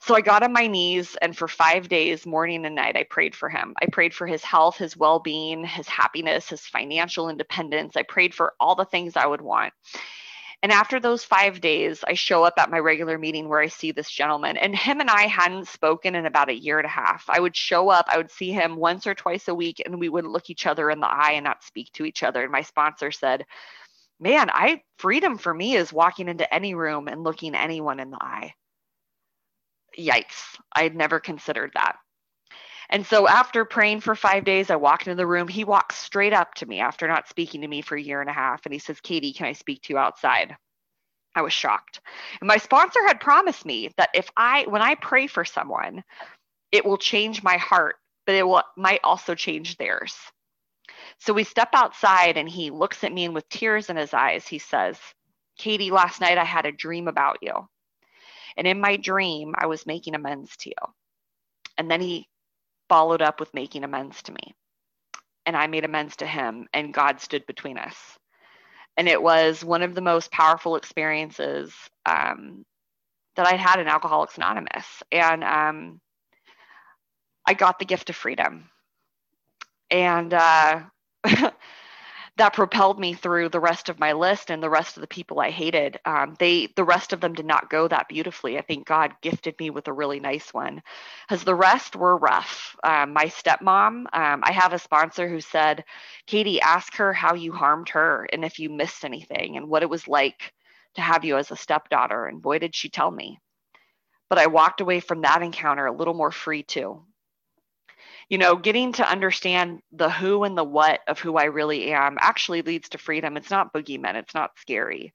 [0.00, 3.34] So I got on my knees and for 5 days morning and night I prayed
[3.34, 3.74] for him.
[3.82, 7.96] I prayed for his health, his well-being, his happiness, his financial independence.
[7.96, 9.72] I prayed for all the things I would want.
[10.62, 13.92] And after those five days, I show up at my regular meeting where I see
[13.92, 14.56] this gentleman.
[14.56, 17.24] And him and I hadn't spoken in about a year and a half.
[17.28, 20.08] I would show up, I would see him once or twice a week, and we
[20.08, 22.42] would look each other in the eye and not speak to each other.
[22.42, 23.44] And my sponsor said,
[24.20, 28.18] Man, I freedom for me is walking into any room and looking anyone in the
[28.20, 28.54] eye.
[29.96, 30.56] Yikes.
[30.74, 31.96] I had never considered that.
[32.90, 35.46] And so after praying for five days, I walked into the room.
[35.46, 38.30] He walks straight up to me after not speaking to me for a year and
[38.30, 38.64] a half.
[38.64, 40.56] And he says, Katie, can I speak to you outside?
[41.34, 42.00] I was shocked.
[42.40, 46.02] And my sponsor had promised me that if I, when I pray for someone,
[46.72, 50.16] it will change my heart, but it will, might also change theirs.
[51.18, 54.46] So we step outside and he looks at me and with tears in his eyes,
[54.46, 54.98] he says,
[55.58, 57.68] Katie, last night I had a dream about you.
[58.56, 60.92] And in my dream, I was making amends to you.
[61.76, 62.26] And then he
[62.88, 64.54] followed up with making amends to me.
[65.46, 67.96] And I made amends to him, and God stood between us.
[68.96, 71.72] And it was one of the most powerful experiences
[72.04, 72.64] um,
[73.36, 75.02] that I'd had in Alcoholics Anonymous.
[75.12, 76.00] And um,
[77.46, 78.68] I got the gift of freedom.
[79.90, 80.82] And uh,
[82.38, 85.40] that propelled me through the rest of my list and the rest of the people
[85.40, 86.00] I hated.
[86.04, 88.58] Um, they, the rest of them did not go that beautifully.
[88.58, 90.82] I think God gifted me with a really nice one,
[91.28, 92.76] because the rest were rough.
[92.84, 95.84] Um, my stepmom, um, I have a sponsor who said,
[96.26, 99.90] "Katie, ask her how you harmed her and if you missed anything and what it
[99.90, 100.54] was like
[100.94, 103.40] to have you as a stepdaughter." And boy, did she tell me.
[104.30, 107.02] But I walked away from that encounter a little more free too
[108.28, 112.18] you know, getting to understand the who and the what of who I really am
[112.20, 113.36] actually leads to freedom.
[113.36, 115.14] It's not boogeyman, it's not scary.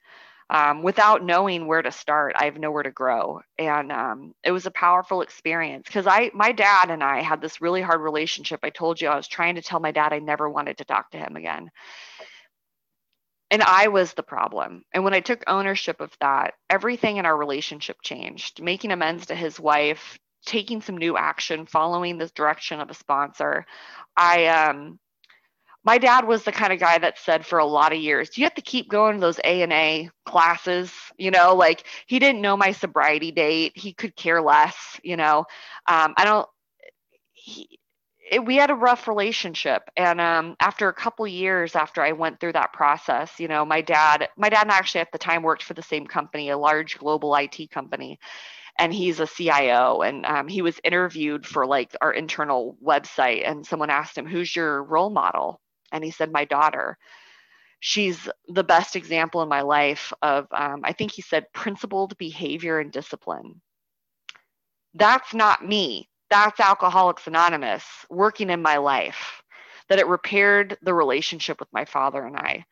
[0.50, 3.42] Um, without knowing where to start, I have nowhere to grow.
[3.58, 7.62] And um, it was a powerful experience because I, my dad and I had this
[7.62, 8.60] really hard relationship.
[8.64, 11.12] I told you I was trying to tell my dad I never wanted to talk
[11.12, 11.72] to him again.
[13.52, 14.84] and I was the problem.
[14.94, 18.62] And when I took ownership of that, everything in our relationship changed.
[18.62, 23.66] Making amends to his wife, taking some new action, following the direction of a sponsor.
[24.16, 25.00] I um
[25.86, 28.46] my dad was the kind of guy that said for a lot of years, you
[28.46, 30.92] have to keep going to those A and A classes.
[31.18, 33.74] You know, like he didn't know my sobriety date.
[33.76, 35.00] He could care less.
[35.04, 35.40] You know,
[35.88, 36.48] um, I don't.
[37.34, 37.80] He,
[38.32, 42.40] it, we had a rough relationship, and um, after a couple years after I went
[42.40, 45.74] through that process, you know, my dad, my dad actually at the time worked for
[45.74, 48.20] the same company, a large global IT company,
[48.78, 50.02] and he's a CIO.
[50.02, 54.56] And um, he was interviewed for like our internal website, and someone asked him, "Who's
[54.56, 55.60] your role model?"
[55.94, 56.98] And he said, My daughter.
[57.80, 62.80] She's the best example in my life of, um, I think he said, principled behavior
[62.80, 63.62] and discipline.
[64.94, 66.10] That's not me.
[66.30, 69.44] That's Alcoholics Anonymous working in my life,
[69.90, 72.66] that it repaired the relationship with my father and I.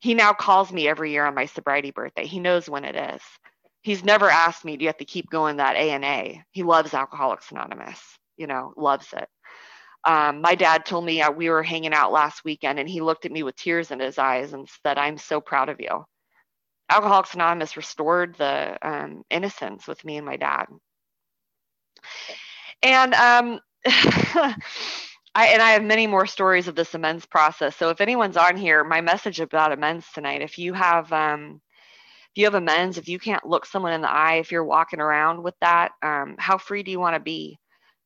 [0.00, 2.26] He now calls me every year on my sobriety birthday.
[2.26, 3.22] He knows when it is.
[3.84, 6.42] He's never asked me, do you have to keep going that A and A?
[6.50, 8.00] He loves Alcoholics Anonymous,
[8.36, 9.28] you know, loves it
[10.04, 13.24] um, my dad told me uh, we were hanging out last weekend and he looked
[13.24, 16.04] at me with tears in his eyes and said, I'm so proud of you.
[16.90, 20.66] Alcoholics Anonymous restored the um, innocence with me and my dad.
[22.82, 24.56] And um, I
[25.36, 27.74] and I have many more stories of this amends process.
[27.76, 31.62] So if anyone's on here, my message about amends tonight, if you have um,
[32.38, 35.42] you have amends, if you can't look someone in the eye, if you're walking around
[35.42, 37.58] with that, um, how free do you want to be?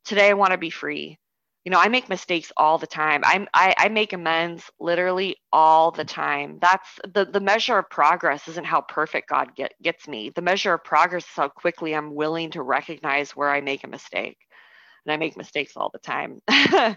[0.04, 1.18] Today I want to be free.
[1.64, 3.20] You know i make mistakes all the time.
[3.24, 6.58] I'm I, I, make amends literally all the time.
[6.62, 10.30] That's the the measure of progress isn't how perfect god get, gets me.
[10.30, 13.88] The measure of progress is how quickly i'm willing to recognize where i make a
[13.88, 14.38] mistake.
[15.04, 16.40] And i make mistakes all the time.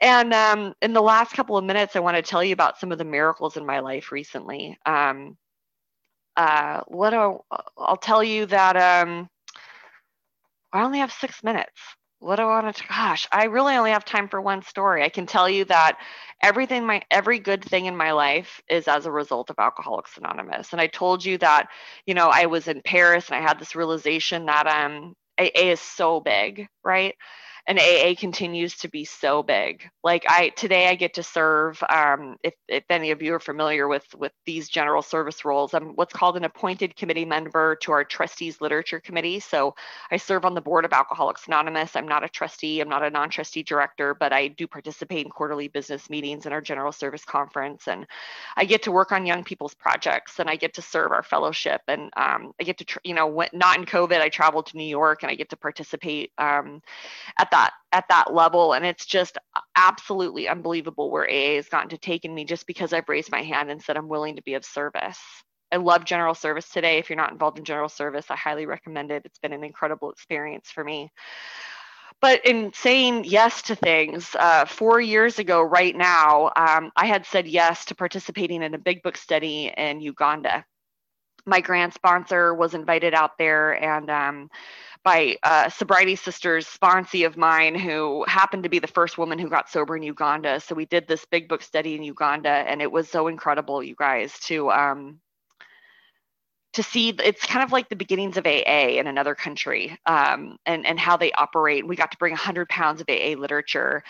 [0.00, 2.92] And um, in the last couple of minutes i want to tell you about some
[2.92, 4.76] of the miracles in my life recently.
[4.84, 5.36] Um,
[6.36, 7.40] uh, what do,
[7.78, 9.28] i'll tell you that um,
[10.72, 11.80] i only have six minutes
[12.24, 15.02] what do I want to gosh, I really only have time for one story.
[15.02, 15.98] I can tell you that
[16.42, 20.72] everything my every good thing in my life is as a result of Alcoholics Anonymous.
[20.72, 21.68] And I told you that,
[22.06, 25.80] you know, I was in Paris and I had this realization that um AA is
[25.80, 27.14] so big, right?
[27.66, 29.88] And AA continues to be so big.
[30.02, 31.82] Like I today, I get to serve.
[31.88, 35.94] Um, if if any of you are familiar with with these general service roles, I'm
[35.94, 39.40] what's called an appointed committee member to our trustees literature committee.
[39.40, 39.74] So
[40.10, 41.96] I serve on the board of Alcoholics Anonymous.
[41.96, 42.80] I'm not a trustee.
[42.80, 46.60] I'm not a non-trustee director, but I do participate in quarterly business meetings and our
[46.60, 48.06] general service conference, and
[48.56, 51.80] I get to work on young people's projects, and I get to serve our fellowship,
[51.88, 54.76] and um, I get to tr- you know when, not in COVID, I traveled to
[54.76, 56.82] New York and I get to participate um,
[57.38, 58.74] at that at that level.
[58.74, 59.38] And it's just
[59.76, 63.70] absolutely unbelievable where aa has gotten to taken me just because i've raised my hand
[63.70, 65.18] and said i'm willing to be of service.
[65.72, 66.98] I love general service today.
[66.98, 69.22] If you're not involved in general service i highly recommend it.
[69.24, 71.10] It's been an incredible experience for me.
[72.20, 77.26] But in saying yes to things, uh, four years ago, right now, um, I had
[77.26, 80.64] said yes to participating in a big book study in Uganda.
[81.44, 84.48] My grand sponsor was invited out there, and um,
[85.04, 89.50] by uh, sobriety sisters, sponsee of mine, who happened to be the first woman who
[89.50, 90.58] got sober in Uganda.
[90.60, 93.94] So we did this big book study in Uganda, and it was so incredible, you
[93.96, 95.20] guys, to um,
[96.72, 97.10] to see.
[97.22, 101.18] It's kind of like the beginnings of AA in another country, um, and and how
[101.18, 101.86] they operate.
[101.86, 104.02] We got to bring 100 pounds of AA literature.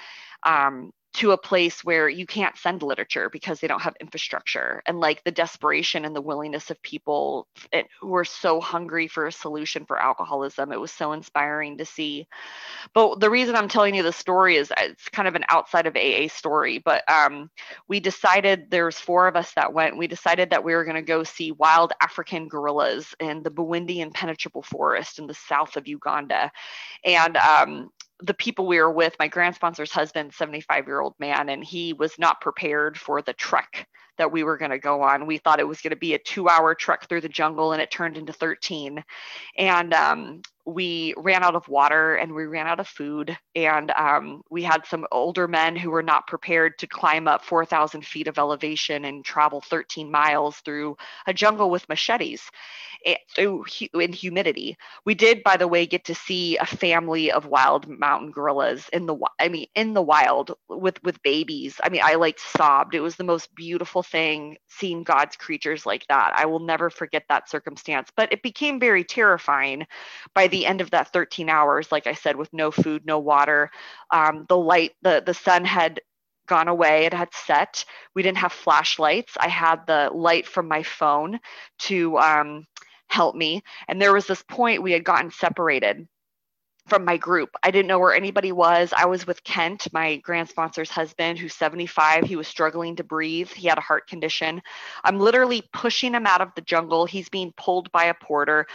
[0.44, 4.82] Um, to a place where you can't send literature because they don't have infrastructure.
[4.86, 7.46] And like the desperation and the willingness of people
[8.00, 12.26] who are so hungry for a solution for alcoholism it was so inspiring to see.
[12.94, 15.86] But the reason i'm telling you the story is uh, it's kind of an outside
[15.86, 17.50] of aa story but um,
[17.88, 21.02] we decided there's four of us that went we decided that we were going to
[21.02, 26.50] go see wild african gorillas in the bwindi impenetrable forest in the south of uganda.
[27.04, 27.90] And um,
[28.22, 31.92] the people we were with, my grand sponsor's husband, 75 year old man, and he
[31.92, 33.88] was not prepared for the trek
[34.18, 35.26] that we were going to go on.
[35.26, 37.82] We thought it was going to be a two hour trek through the jungle, and
[37.82, 39.02] it turned into 13.
[39.58, 43.36] And um, we ran out of water and we ran out of food.
[43.54, 48.04] And um, we had some older men who were not prepared to climb up 4,000
[48.04, 50.96] feet of elevation and travel 13 miles through
[51.26, 52.50] a jungle with machetes
[53.04, 54.76] in humidity.
[55.04, 59.06] We did, by the way, get to see a family of wild mountain gorillas in
[59.06, 61.80] the I mean in the wild with with babies.
[61.82, 62.94] I mean, I like sobbed.
[62.94, 66.32] It was the most beautiful thing seeing God's creatures like that.
[66.36, 68.10] I will never forget that circumstance.
[68.16, 69.86] But it became very terrifying
[70.34, 71.92] by the end of that 13 hours.
[71.92, 73.70] Like I said, with no food, no water,
[74.10, 76.00] um, the light, the the sun had
[76.46, 77.06] gone away.
[77.06, 77.84] It had set.
[78.14, 79.34] We didn't have flashlights.
[79.40, 81.40] I had the light from my phone
[81.80, 82.66] to um,
[83.14, 83.62] help me.
[83.88, 86.08] And there was this point we had gotten separated
[86.88, 87.50] from my group.
[87.62, 88.92] I didn't know where anybody was.
[88.94, 92.24] I was with Kent, my grand sponsor's husband, who's 75.
[92.24, 93.48] He was struggling to breathe.
[93.48, 94.60] He had a heart condition.
[95.02, 97.06] I'm literally pushing him out of the jungle.
[97.06, 98.66] He's being pulled by a porter.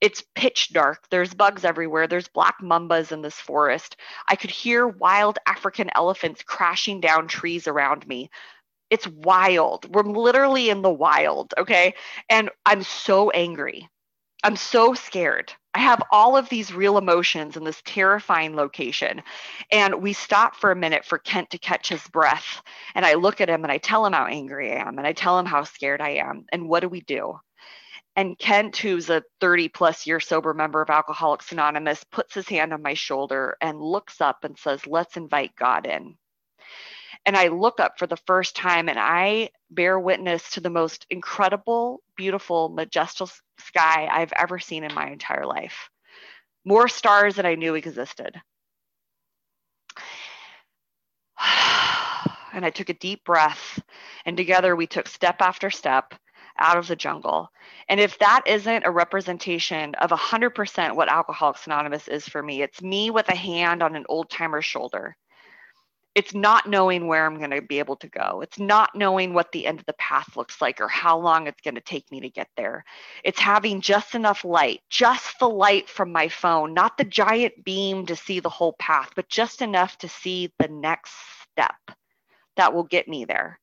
[0.00, 1.06] It's pitch dark.
[1.10, 2.08] There's bugs everywhere.
[2.08, 3.96] There's black mambas in this forest.
[4.28, 8.28] I could hear wild African elephants crashing down trees around me.
[8.92, 9.92] It's wild.
[9.94, 11.94] We're literally in the wild, okay?
[12.30, 13.88] And I'm so angry.
[14.44, 15.52] I'm so scared.
[15.74, 19.22] I have all of these real emotions in this terrifying location.
[19.72, 22.62] And we stop for a minute for Kent to catch his breath.
[22.94, 25.14] And I look at him and I tell him how angry I am and I
[25.14, 26.44] tell him how scared I am.
[26.52, 27.40] And what do we do?
[28.16, 32.74] And Kent, who's a 30 plus year sober member of Alcoholics Anonymous, puts his hand
[32.74, 36.16] on my shoulder and looks up and says, Let's invite God in.
[37.24, 41.06] And I look up for the first time and I bear witness to the most
[41.08, 45.88] incredible, beautiful, majestic sky I've ever seen in my entire life.
[46.64, 48.40] More stars than I knew existed.
[52.54, 53.82] And I took a deep breath,
[54.26, 56.12] and together we took step after step
[56.58, 57.50] out of the jungle.
[57.88, 62.82] And if that isn't a representation of 100% what Alcoholics Anonymous is for me, it's
[62.82, 65.16] me with a hand on an old timer's shoulder.
[66.14, 68.42] It's not knowing where I'm going to be able to go.
[68.42, 71.62] It's not knowing what the end of the path looks like or how long it's
[71.62, 72.84] going to take me to get there.
[73.24, 78.06] It's having just enough light, just the light from my phone, not the giant beam
[78.06, 81.12] to see the whole path, but just enough to see the next
[81.50, 81.96] step
[82.56, 83.58] that will get me there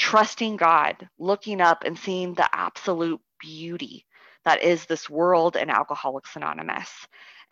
[0.00, 4.06] trusting God, looking up and seeing the absolute beauty
[4.46, 6.90] that is this world and Alcoholics Anonymous.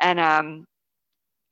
[0.01, 0.67] And um,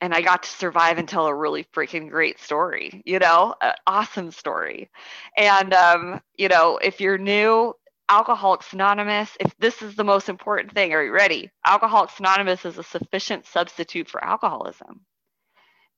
[0.01, 3.73] and I got to survive and tell a really freaking great story, you know, An
[3.85, 4.89] awesome story.
[5.37, 7.73] And um, you know, if you're new,
[8.09, 11.51] Alcoholics Anonymous, if this is the most important thing, are you ready?
[11.65, 15.01] Alcoholics Anonymous is a sufficient substitute for alcoholism.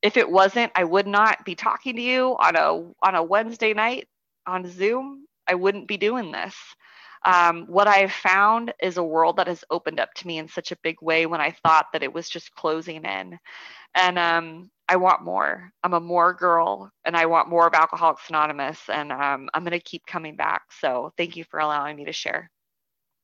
[0.02, 2.72] If it wasn't, I would not be talking to you on a
[3.06, 4.08] on a Wednesday night
[4.48, 6.56] on Zoom, I wouldn't be doing this.
[7.26, 10.72] Um, what I've found is a world that has opened up to me in such
[10.72, 13.38] a big way when I thought that it was just closing in.
[13.96, 15.72] And um, I want more.
[15.84, 18.80] I'm a more girl and I want more of Alcoholics Anonymous.
[18.90, 20.64] And um, I'm going to keep coming back.
[20.80, 22.50] So thank you for allowing me to share.